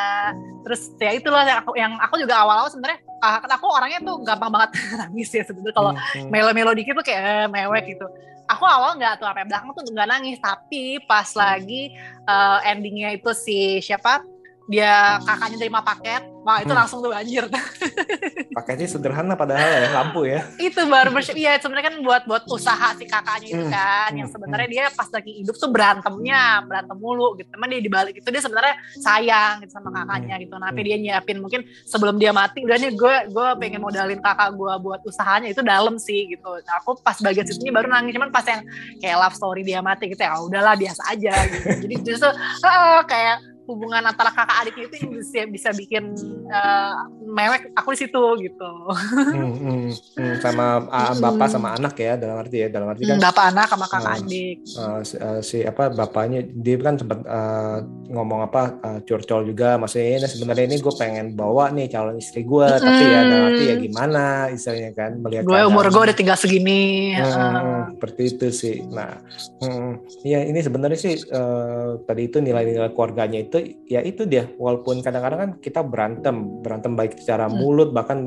[0.64, 4.16] Terus ya itu loh yang aku, yang aku juga awal-awal sebenarnya uh, aku orangnya tuh
[4.24, 4.70] gampang banget
[5.04, 5.76] nangis ya sebenarnya.
[5.76, 5.92] Kalau
[6.32, 8.08] melo-melo dikit tuh kayak eh, mewek gitu
[8.48, 10.38] aku awal nggak tuh sampai belakang tuh nggak nangis.
[10.40, 11.92] Tapi pas lagi
[12.24, 14.24] uh, endingnya itu si siapa
[14.68, 16.78] dia kakaknya terima paket wah itu hmm.
[16.78, 17.44] langsung tuh banjir
[18.58, 20.42] paketnya sederhana padahal ya lampu ya.
[20.58, 23.72] Itu baru bersyukur iya sebenarnya kan buat buat usaha si kakaknya itu hmm.
[23.72, 24.34] kan yang hmm.
[24.34, 27.46] sebenarnya dia pas lagi hidup tuh berantemnya berantem mulu gitu.
[27.54, 30.54] Teman dia dibalik itu dia sebenarnya sayang gitu sama kakaknya gitu.
[30.58, 34.50] Nah, tapi dia nyiapin mungkin sebelum dia mati udah nih gue gue pengen modalin kakak
[34.58, 36.50] gue buat usahanya itu dalam sih gitu.
[36.66, 38.66] Nah, aku pas bagian situ baru nangis cuman pas yang
[38.98, 41.68] kayak love story dia mati gitu ya udahlah biasa aja gitu.
[41.86, 42.30] Jadi justru
[42.66, 46.16] uh, kayak hubungan antara kakak adik itu yang bisa bisa bikin
[46.48, 52.16] uh, mewek aku di situ gitu hmm, hmm, hmm, sama uh, bapak sama anak ya
[52.16, 55.40] dalam arti ya dalam arti kan bapak anak sama kakak uh, adik uh, si, uh,
[55.44, 60.64] si apa bapaknya dia kan sempat uh, ngomong apa uh, curcol juga maksudnya ini sebenarnya
[60.64, 62.80] ini gue pengen bawa nih calon istri gue hmm.
[62.80, 67.12] tapi ya dalam arti ya gimana istilahnya kan melihat gue umur gue udah tinggal segini
[67.20, 67.84] hmm, uh.
[67.92, 69.20] seperti itu sih nah
[69.60, 75.00] hmm, ya ini sebenarnya sih uh, tadi itu nilai-nilai keluarganya itu ya itu dia walaupun
[75.02, 77.56] kadang-kadang kan kita berantem berantem baik secara hmm.
[77.58, 78.18] mulut bahkan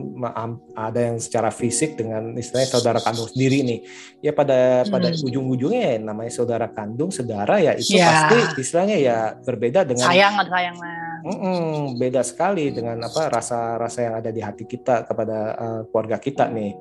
[0.76, 3.80] ada yang secara fisik dengan istilahnya saudara kandung sendiri nih
[4.24, 5.28] ya pada pada hmm.
[5.28, 8.08] ujung-ujungnya ya namanya saudara kandung saudara ya itu ya.
[8.08, 10.78] pasti istilahnya ya berbeda dengan sayang sayang
[11.22, 16.17] Mm -mm, beda sekali dengan apa rasa-rasa yang ada di hati kita kepada uh, keluarga
[16.17, 16.74] kita nih.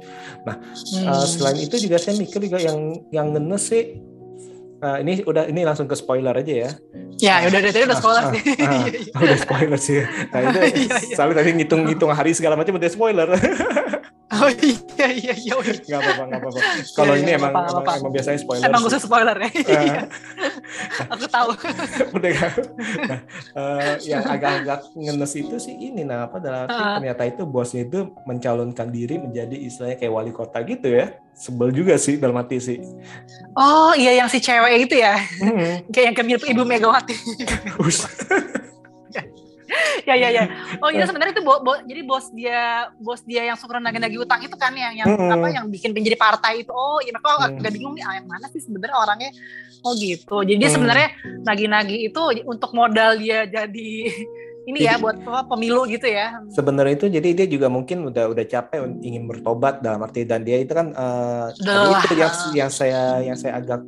[0.49, 1.05] Nah, hmm.
[1.05, 4.01] uh, selain itu juga saya mikir juga yang yang ngenes sih
[4.81, 6.71] Uh, ini udah ini langsung ke spoiler aja ya.
[7.21, 8.43] Ya, udah tadi udah spoiler uh, sih.
[8.57, 10.01] Uh, uh, udah spoiler sih.
[10.33, 11.17] Nah, itu iya, iya.
[11.21, 13.29] soalnya tadi ngitung-ngitung hari segala macam udah spoiler.
[14.31, 15.53] Oh iya iya iya.
[15.59, 15.75] Oh, iya.
[15.83, 16.61] Gak apa-apa gak apa-apa.
[16.95, 17.93] Kalau iya, ini emang, apa, emang, apa.
[17.99, 18.63] emang biasanya spoiler.
[18.71, 19.51] Emang khusus spoiler ya.
[19.51, 20.05] Uh,
[21.19, 21.51] Aku tahu.
[22.17, 22.53] udah kan.
[23.11, 23.21] Nah,
[23.59, 27.03] uh, yang agak-agak ngenes itu sih ini nah apa adalah uh.
[27.03, 31.11] ternyata itu bosnya itu mencalonkan diri menjadi istilahnya kayak wali kota gitu ya.
[31.35, 32.79] Sebel juga sih dalam hati sih.
[33.59, 35.19] Oh iya yang si cewek itu ya.
[35.43, 35.83] Hmm.
[35.91, 37.17] kayak yang kemirip Ibu Megawati
[40.09, 40.45] ya ya ya.
[40.81, 44.41] Oh iya sebenarnya itu bo, bo, jadi bos dia bos dia yang suka nagih-nagih utang
[44.45, 45.35] itu kan yang yang hmm.
[45.35, 46.73] apa yang bikin menjadi partai itu.
[46.73, 47.61] Oh iya kok hmm.
[47.61, 49.31] agak bingung nih ah, yang mana sih sebenarnya orangnya.
[49.81, 50.37] Oh gitu.
[50.45, 50.75] Jadi hmm.
[50.75, 51.09] sebenarnya
[51.45, 53.91] nagih-nagih itu untuk modal dia jadi
[54.71, 56.39] ini ya buat pemilu gitu ya.
[56.53, 60.61] Sebenarnya itu jadi dia juga mungkin udah udah capek ingin bertobat dalam arti dan dia
[60.61, 63.81] itu kan uh, itu yang yang saya yang saya agak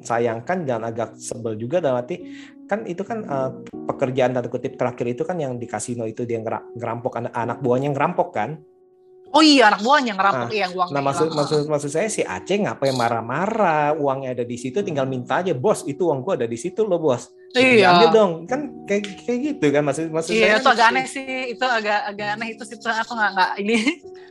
[0.00, 2.24] sayangkan dan agak sebel juga dalam arti
[2.70, 3.50] kan itu kan uh,
[3.90, 7.90] pekerjaan tanda kutip terakhir itu kan yang di kasino itu dia ngerampok anak, anak buahnya
[7.90, 8.62] ngerampok kan
[9.30, 10.88] Oh iya anak buahnya ngerampok nah, iya uang.
[10.90, 15.38] Nah maksud maksud maksud saya si Aceh ngapain marah-marah uangnya ada di situ tinggal minta
[15.38, 17.30] aja bos itu uang gua ada di situ loh bos.
[17.50, 17.88] Iya.
[17.90, 20.46] Ambil dong kan kayak kayak gitu kan maksud maksud iya, saya.
[20.46, 23.76] Iya itu agak aneh sih itu agak agak aneh itu sih aku nggak nggak ini.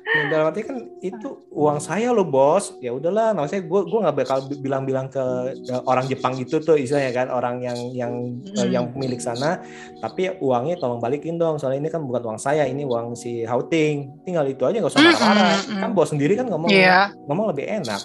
[0.09, 4.17] Nah, dalam arti kan itu uang saya loh bos ya udahlah maksudnya gue gue nggak
[4.17, 5.21] bakal bilang-bilang ke,
[5.61, 8.73] ke orang Jepang itu tuh istilahnya kan orang yang yang hmm.
[8.73, 9.61] yang pemilik sana
[10.01, 14.25] tapi uangnya tolong balikin dong soalnya ini kan bukan uang saya ini uang si Houting
[14.25, 15.81] tinggal itu aja nggak usah marah-marah mm -hmm.
[15.85, 17.13] kan bos sendiri kan ngomong yeah.
[17.29, 18.01] ngomong lebih enak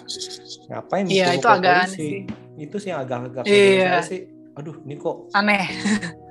[0.69, 2.29] ngapain yeah, itu agak sih
[2.61, 4.05] itu sih agak-agak yeah.
[4.05, 5.67] sih aduh ini kok aneh.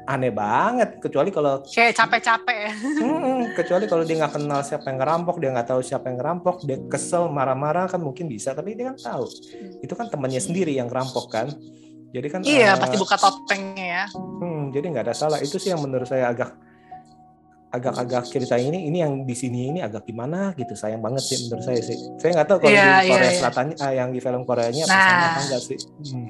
[0.04, 1.00] aneh banget.
[1.00, 5.68] Kecuali kalau kayak capek-capek hmm, kecuali kalau dia nggak kenal siapa yang ngerampok dia nggak
[5.68, 9.24] tahu siapa yang ngerampok dia kesel marah-marah kan mungkin bisa tapi dia kan tahu.
[9.84, 11.52] Itu kan temannya sendiri yang ngerampok kan?
[12.14, 14.04] Jadi kan iya uh, pasti buka topengnya ya.
[14.14, 15.38] hmm, jadi nggak ada salah.
[15.42, 16.54] Itu sih yang menurut saya agak
[17.74, 21.64] agak-agak cerita ini ini yang di sini ini agak gimana gitu sayang banget sih menurut
[21.66, 21.98] saya sih.
[22.22, 23.92] Saya nggak tahu kalau yeah, di Korea yeah, Selatan yeah.
[23.98, 25.78] yang di film Koreanya nah, sama apa enggak sih?
[25.82, 26.28] Hmm.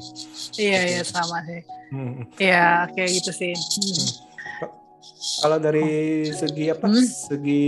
[0.56, 1.60] iya iya sama sih.
[1.92, 2.14] Hmm.
[2.40, 3.52] iya kayak gitu sih.
[3.52, 4.08] Hmm.
[5.44, 5.88] kalau dari
[6.32, 6.86] segi apa?
[6.88, 7.04] Hmm?
[7.04, 7.64] segi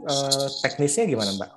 [0.00, 1.50] uh, teknisnya gimana mbak?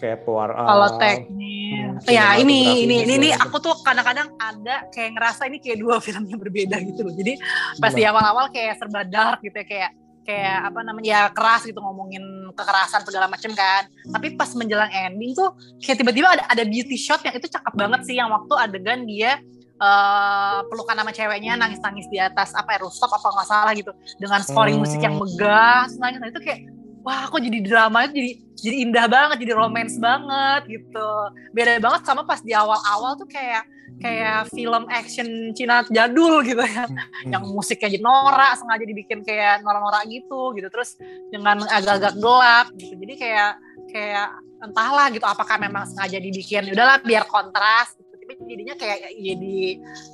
[0.00, 5.14] Kayak pewarna kalau teknis hmm, ya ini ini ini, ini aku tuh kadang-kadang ada kayak
[5.14, 7.12] ngerasa ini kayak dua film yang berbeda gitu loh.
[7.12, 7.36] Jadi
[7.76, 11.78] pas di awal-awal kayak serba dark gitu ya kayak kayak apa namanya ya keras gitu
[11.82, 12.22] ngomongin
[12.54, 15.50] kekerasan segala macem kan tapi pas menjelang ending tuh
[15.82, 19.42] kayak tiba-tiba ada ada beauty shot yang itu cakep banget sih yang waktu adegan dia
[19.82, 24.40] uh, pelukan sama ceweknya nangis-nangis di atas apa ya rooftop apa nggak salah gitu dengan
[24.46, 24.84] scoring hmm.
[24.86, 26.60] musik yang megah nangis nah itu kayak
[27.02, 31.10] wah kok jadi drama itu jadi jadi indah banget jadi romance banget gitu.
[31.50, 33.66] Beda banget sama pas di awal-awal tuh kayak
[33.98, 36.86] kayak film action Cina jadul gitu ya.
[36.86, 37.30] Hmm.
[37.30, 40.68] yang musiknya jadi norak sengaja dibikin kayak norak-norak gitu gitu.
[40.70, 40.94] Terus
[41.34, 42.94] dengan agak-agak gelap gitu.
[42.94, 43.52] Jadi kayak
[43.90, 44.28] kayak
[44.62, 46.70] entahlah gitu apakah memang sengaja dibikin.
[46.70, 47.98] Udahlah biar kontras.
[47.98, 48.11] gitu.
[48.32, 49.56] Tapi jadinya kayak jadi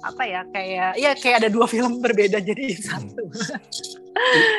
[0.03, 3.23] apa ya kayak ya kayak ada dua film berbeda jadi satu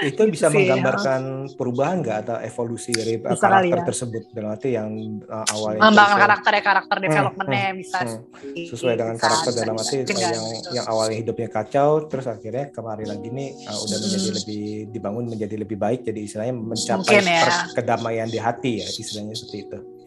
[0.08, 3.86] itu bisa gitu menggambarkan perubahan nggak atau evolusi dari bisa karakter ya.
[3.92, 8.68] tersebut dalam arti yang uh, awalnya mengembangkan karakter ya karakter hmm, developmentnya hmm, bisa hmm,
[8.72, 13.50] sesuai dengan karakter dalam arti yang yang awalnya hidupnya kacau terus akhirnya kemarin lagi nih
[13.68, 14.04] uh, udah hmm.
[14.08, 14.64] menjadi lebih
[14.96, 17.68] dibangun menjadi lebih baik jadi istilahnya mencapai ya.
[17.76, 19.99] kedamaian di hati ya istilahnya seperti itu.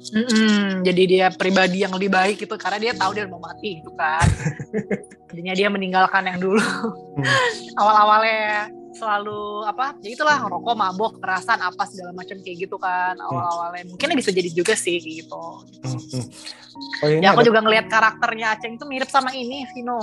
[0.00, 3.92] Mm-mm, jadi dia pribadi yang lebih baik itu karena dia tahu dia mau mati gitu
[3.92, 4.24] kan.
[5.30, 6.64] Jadinya dia meninggalkan yang dulu.
[7.20, 7.24] Hmm.
[7.80, 13.28] Awal-awalnya selalu apa ya itulah ngerokok mabok kerasan apa segala macam kayak gitu kan hmm.
[13.30, 16.26] awal-awalnya mungkin bisa jadi juga sih gitu hmm, hmm.
[17.00, 17.48] Oh, ya aku ada...
[17.48, 20.02] juga ngelihat karakternya Aceng itu mirip sama ini Vino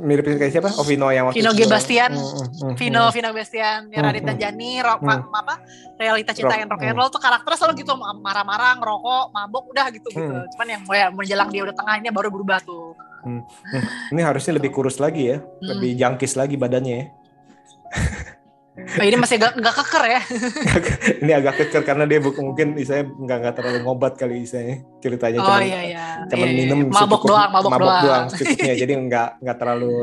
[0.00, 0.70] mirip kayak siapa?
[0.78, 3.12] Oh Vino yang waktu Vino G Bastian, mm, mm, mm, Vino mm.
[3.14, 5.30] Vino Bastian, ya mm, Radita Jani, rock mm.
[5.30, 5.54] apa
[5.98, 10.08] realita cinta yang rock and roll tuh karakternya selalu gitu marah-marah, ngerokok, mabok, udah gitu
[10.10, 10.22] gitu.
[10.22, 10.46] Mm.
[10.54, 12.94] Cuman yang ya, menjelang dia udah tengahnya baru berubah tuh.
[13.24, 13.42] Mm.
[14.12, 15.64] Ini harusnya lebih kurus lagi ya, mm.
[15.64, 17.06] lebih jangkis lagi badannya ya.
[18.94, 20.20] Oh, ini masih agak, agak keker ya?
[21.22, 25.46] ini agak keker karena dia mungkin saya nggak nggak terlalu ngobat kali saya ceritanya oh,
[25.50, 26.04] cuman, iya, iya.
[26.30, 28.04] cuman iya, minum mabok cukup, doang, mabok, mabok doang.
[28.06, 29.94] doang cukupnya jadi nggak nggak terlalu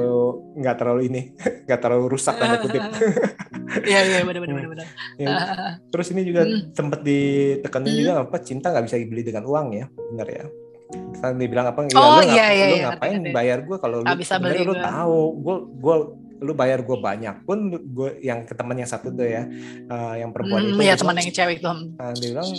[0.60, 1.21] nggak terlalu ini
[1.65, 2.84] nggak terlalu rusak tanda kutip.
[3.88, 4.88] Iya iya benar benar benar.
[5.15, 5.36] Ya,
[5.88, 6.75] terus ini juga hmm.
[6.75, 7.99] sempat ditekanin hmm.
[8.04, 10.43] juga apa cinta nggak bisa dibeli dengan uang ya benar ya.
[11.23, 11.88] Kan dibilang apa?
[11.88, 12.65] Ya, oh lu iya iya.
[12.67, 15.95] Lu iya, ngapain bayar gue kalau lu, bisa beli lu tahu gue gue
[16.41, 19.45] lu bayar gue banyak pun gue yang ke teman yang satu tuh ya
[19.88, 22.49] uh, yang perempuan hmm, itu ya teman yang cewek tuh uh, dia bilang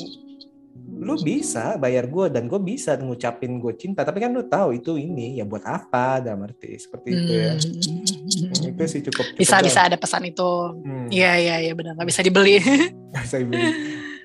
[1.02, 4.94] lu bisa bayar gue dan gue bisa ngucapin gue cinta tapi kan lu tahu itu
[4.94, 7.18] ini ya buat apa dalam arti seperti hmm.
[7.18, 11.10] itu ya hmm, itu sih cukup, cukup bisa bisa ada pesan itu hmm.
[11.10, 11.42] iya hmm.
[11.42, 12.62] iya iya benar nggak bisa dibeli
[13.26, 13.66] bisa dibeli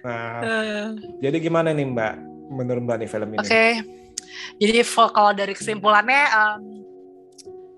[0.06, 0.88] nah uh.
[1.18, 2.14] jadi gimana nih mbak
[2.54, 3.72] menurut mbak nih film ini oke okay.
[4.62, 6.62] jadi kalau dari kesimpulannya um,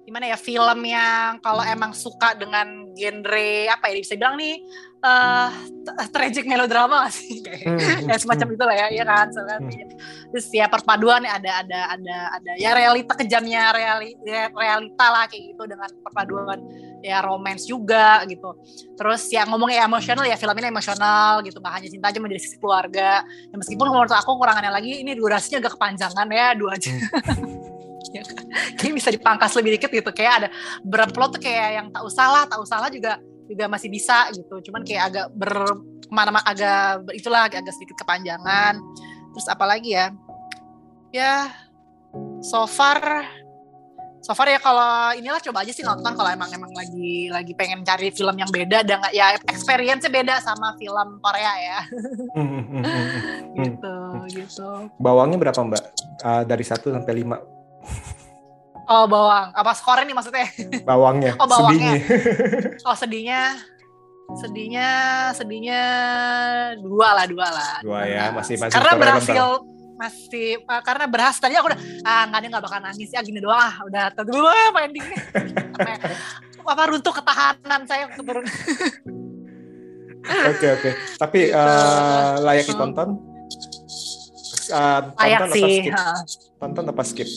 [0.10, 4.58] gimana ya film yang kalau emang suka dengan genre apa ya bisa bilang nih
[5.06, 5.54] uh,
[6.10, 7.46] tragic melodrama gak sih?
[7.46, 8.56] Kayak hmm, ya semacam hmm.
[8.58, 9.70] itulah ya ya kan hmm.
[10.34, 15.30] terus ya perpaduan ya ada ada ada ada ya realita kejamnya reali, ya, realita lah
[15.30, 16.58] kayak gitu dengan perpaduan
[17.06, 18.58] ya romance juga gitu.
[18.98, 21.62] Terus ya ngomongnya emosional ya film ini emosional gitu.
[21.62, 23.22] Nggak hanya cinta aja menjadi sisi keluarga.
[23.24, 26.92] Ya meskipun menurut aku kurangannya lagi ini durasinya agak kepanjangan ya dua aja.
[26.98, 27.78] Hmm.
[28.18, 28.46] ya kan?
[28.80, 30.12] kayak bisa dipangkas lebih dikit gitu.
[30.16, 30.48] Kayak ada
[30.82, 34.30] beberapa plot tuh kayak yang tak usah lah tak usah lah juga juga masih bisa
[34.34, 34.62] gitu.
[34.70, 35.54] Cuman kayak agak ber
[36.10, 38.78] mana agak itulah agak, agak sedikit kepanjangan.
[39.34, 40.14] Terus apalagi ya?
[41.10, 41.50] Ya
[42.42, 43.26] so far
[44.20, 47.88] so far ya kalau inilah coba aja sih nonton kalau emang emang lagi lagi pengen
[47.88, 51.80] cari film yang beda dan ya experience-nya beda sama film Korea ya.
[52.36, 53.06] Hmm, hmm, hmm,
[53.64, 53.96] gitu
[54.36, 54.70] gitu.
[55.00, 55.84] Bawangnya berapa mbak?
[56.20, 57.40] Uh, dari satu sampai lima
[58.90, 60.48] Oh bawang, apa skornya nih maksudnya?
[60.82, 61.38] Bawangnya.
[61.38, 61.94] Oh bawangnya.
[62.02, 62.80] Sedihnya.
[62.90, 63.42] Oh sedihnya,
[64.42, 64.90] sedihnya,
[65.38, 65.82] sedihnya
[66.82, 67.76] dua lah dua lah.
[67.86, 68.74] Dua ya, masih masih.
[68.74, 69.46] Karena berhasil
[70.00, 73.44] masih uh, karena berhasil tadi aku udah ah nggak ada nggak bakal nangis ya gini
[73.44, 75.20] doang ah udah dulu apa endingnya
[76.64, 78.48] apa runtuh ketahanan saya untuk turun
[80.24, 83.20] oke oke tapi uh, layak ditonton
[84.72, 85.92] uh, layak sih
[86.60, 87.28] tonton apa skip?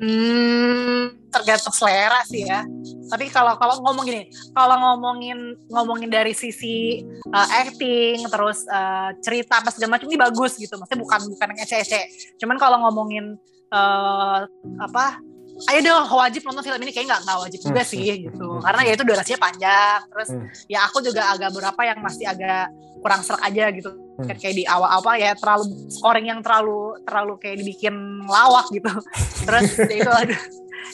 [0.00, 2.64] Hmm, tergantung selera sih ya.
[3.12, 9.60] Tapi kalau kalau ngomong gini, kalau ngomongin ngomongin dari sisi uh, acting, terus uh, cerita
[9.60, 10.72] apa segala macam ini bagus gitu.
[10.80, 12.00] Maksudnya bukan bukan yang ece-ece.
[12.40, 13.36] Cuman kalau ngomongin
[13.76, 14.48] uh,
[14.80, 15.20] apa
[15.68, 17.90] ayo dong wajib nonton film ini kayak nggak nggak wajib juga hmm.
[17.90, 18.62] sih gitu hmm.
[18.64, 20.46] karena ya itu durasinya panjang terus hmm.
[20.70, 24.64] ya aku juga agak berapa yang masih agak kurang serak aja gitu kan kayak di
[24.68, 27.94] awal apa ya terlalu scoring yang terlalu terlalu kayak dibikin
[28.28, 28.92] lawak gitu
[29.48, 30.40] terus ya itu aduh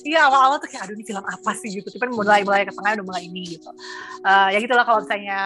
[0.05, 1.71] iya awal-awal tuh kayak aduh ini film apa sih?
[1.81, 1.89] Gitu.
[1.89, 3.71] Tapi mulai mulai ke tengah udah mulai ini gitu.
[4.23, 5.41] Uh, ya gitulah kalau misalnya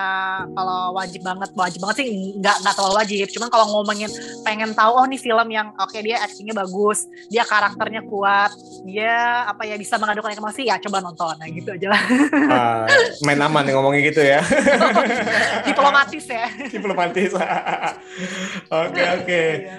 [0.55, 2.07] kalau wajib banget wajib banget sih
[2.39, 3.27] nggak nggak terlalu wajib.
[3.33, 4.11] Cuman kalau ngomongin
[4.47, 8.53] pengen tahu oh nih film yang oke okay, dia actingnya bagus dia karakternya kuat
[8.85, 11.35] dia apa ya bisa mengadukan emosi ya coba nonton.
[11.37, 12.03] Nah gitu aja lah.
[12.51, 12.85] Uh,
[13.25, 14.41] main aman nih ngomongin gitu ya.
[15.69, 16.47] Diplomatis ya.
[16.69, 17.31] Diplomatis.
[18.71, 19.43] Oke oke.
[19.65, 19.77] Iya.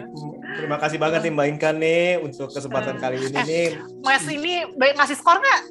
[0.58, 3.68] Terima kasih banget nih Mbak Inka nih untuk kesempatan kali ini eh, nih
[4.04, 5.62] Mas ini baik ngasih skor nggak?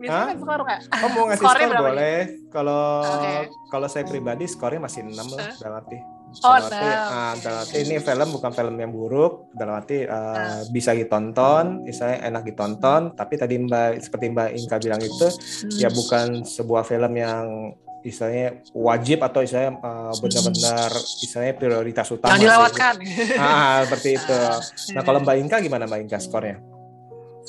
[0.00, 0.80] Bisa skor nggak?
[1.04, 2.18] Oh mau ngasih skor boleh.
[2.48, 3.52] Kalau okay.
[3.68, 5.98] kalau saya pribadi skornya masih 6 lah dalam arti.
[6.46, 10.62] Oh, dalam arti, uh, dalam arti ini film bukan film yang buruk, dalam arti uh,
[10.70, 15.82] bisa ditonton, misalnya enak ditonton, tapi tadi Mbak seperti Mbak Inka bilang itu hmm.
[15.82, 17.74] ya bukan sebuah film yang
[18.04, 22.36] istilahnya wajib atau istilahnya uh, benar-benar istilahnya prioritas utama.
[22.36, 22.94] Yang dilewatkan.
[23.36, 24.38] Ah, seperti itu.
[24.90, 26.58] Nah, kalau Mbak Inka gimana Mbak Inka skornya?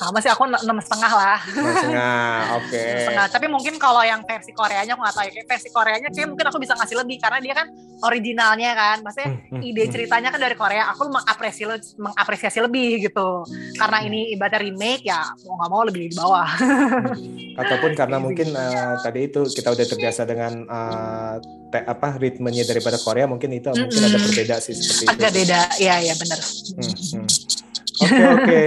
[0.09, 1.39] Sama sih aku enam setengah lah.
[1.53, 2.21] Enam setengah
[2.57, 2.69] oke.
[2.71, 3.03] Okay.
[3.03, 3.25] setengah.
[3.27, 5.43] Tapi mungkin kalau yang versi Koreanya aku nggak tahu ya.
[5.43, 7.17] Versi Koreanya sih mungkin aku bisa ngasih lebih.
[7.19, 7.67] Karena dia kan
[8.01, 8.97] originalnya kan.
[9.03, 9.91] Maksudnya hmm, hmm, ide hmm.
[9.91, 10.83] ceritanya kan dari Korea.
[10.95, 13.43] Aku mengapresiasi mengapresiasi lebih gitu.
[13.75, 16.49] Karena ini ibadah remake ya mau nggak mau lebih di bawah.
[17.59, 21.35] Ataupun karena mungkin uh, tadi itu kita udah terbiasa dengan uh,
[21.69, 25.61] te, apa ritmenya daripada Korea mungkin itu mungkin ada berbeda sih seperti agak itu beda.
[25.77, 26.39] Ya ya benar.
[26.39, 27.70] Hmm, hmm.
[28.01, 28.61] Oke oke,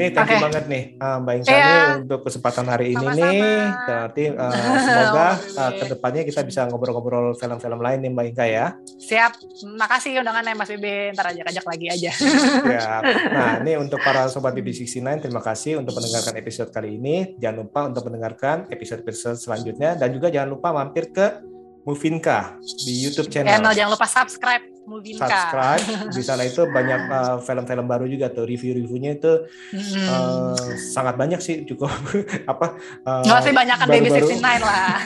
[0.00, 2.00] nih thank you banget nih uh, Mbak Inka yeah.
[2.00, 3.20] untuk kesempatan hari ini Sama-sama.
[3.20, 3.40] nih.
[3.84, 5.28] Nanti uh, semoga
[5.60, 8.66] uh, ke depannya kita bisa ngobrol-ngobrol film-film lain nih Mbak Inka ya.
[8.96, 9.32] Siap,
[9.76, 11.12] makasih undangannya Mas Bibi.
[11.12, 12.10] Ntar aja ajak lagi aja.
[12.16, 13.02] Siap.
[13.28, 17.36] Nah ini untuk para sobat BB69 terima kasih untuk mendengarkan episode kali ini.
[17.36, 21.57] Jangan lupa untuk mendengarkan episode-episode selanjutnya dan juga jangan lupa mampir ke
[21.88, 23.48] Movinka di YouTube channel.
[23.48, 25.24] Channel jangan lupa subscribe Movinka.
[25.24, 25.84] Subscribe
[26.16, 29.32] di sana itu banyak uh, film-film baru juga tuh review-reviewnya itu
[29.72, 30.04] hmm.
[30.04, 31.88] uh, sangat banyak sih cukup
[32.52, 32.76] apa?
[33.08, 35.00] Uh, Nggak sih banyak kan Baby 69 lah.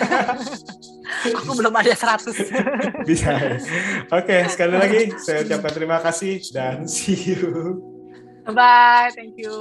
[1.39, 3.07] Aku belum ada 100.
[3.07, 3.31] Bisa.
[4.11, 7.79] Oke, okay, sekali lagi saya ucapkan terima kasih dan see you.
[8.43, 9.55] Bye, thank you.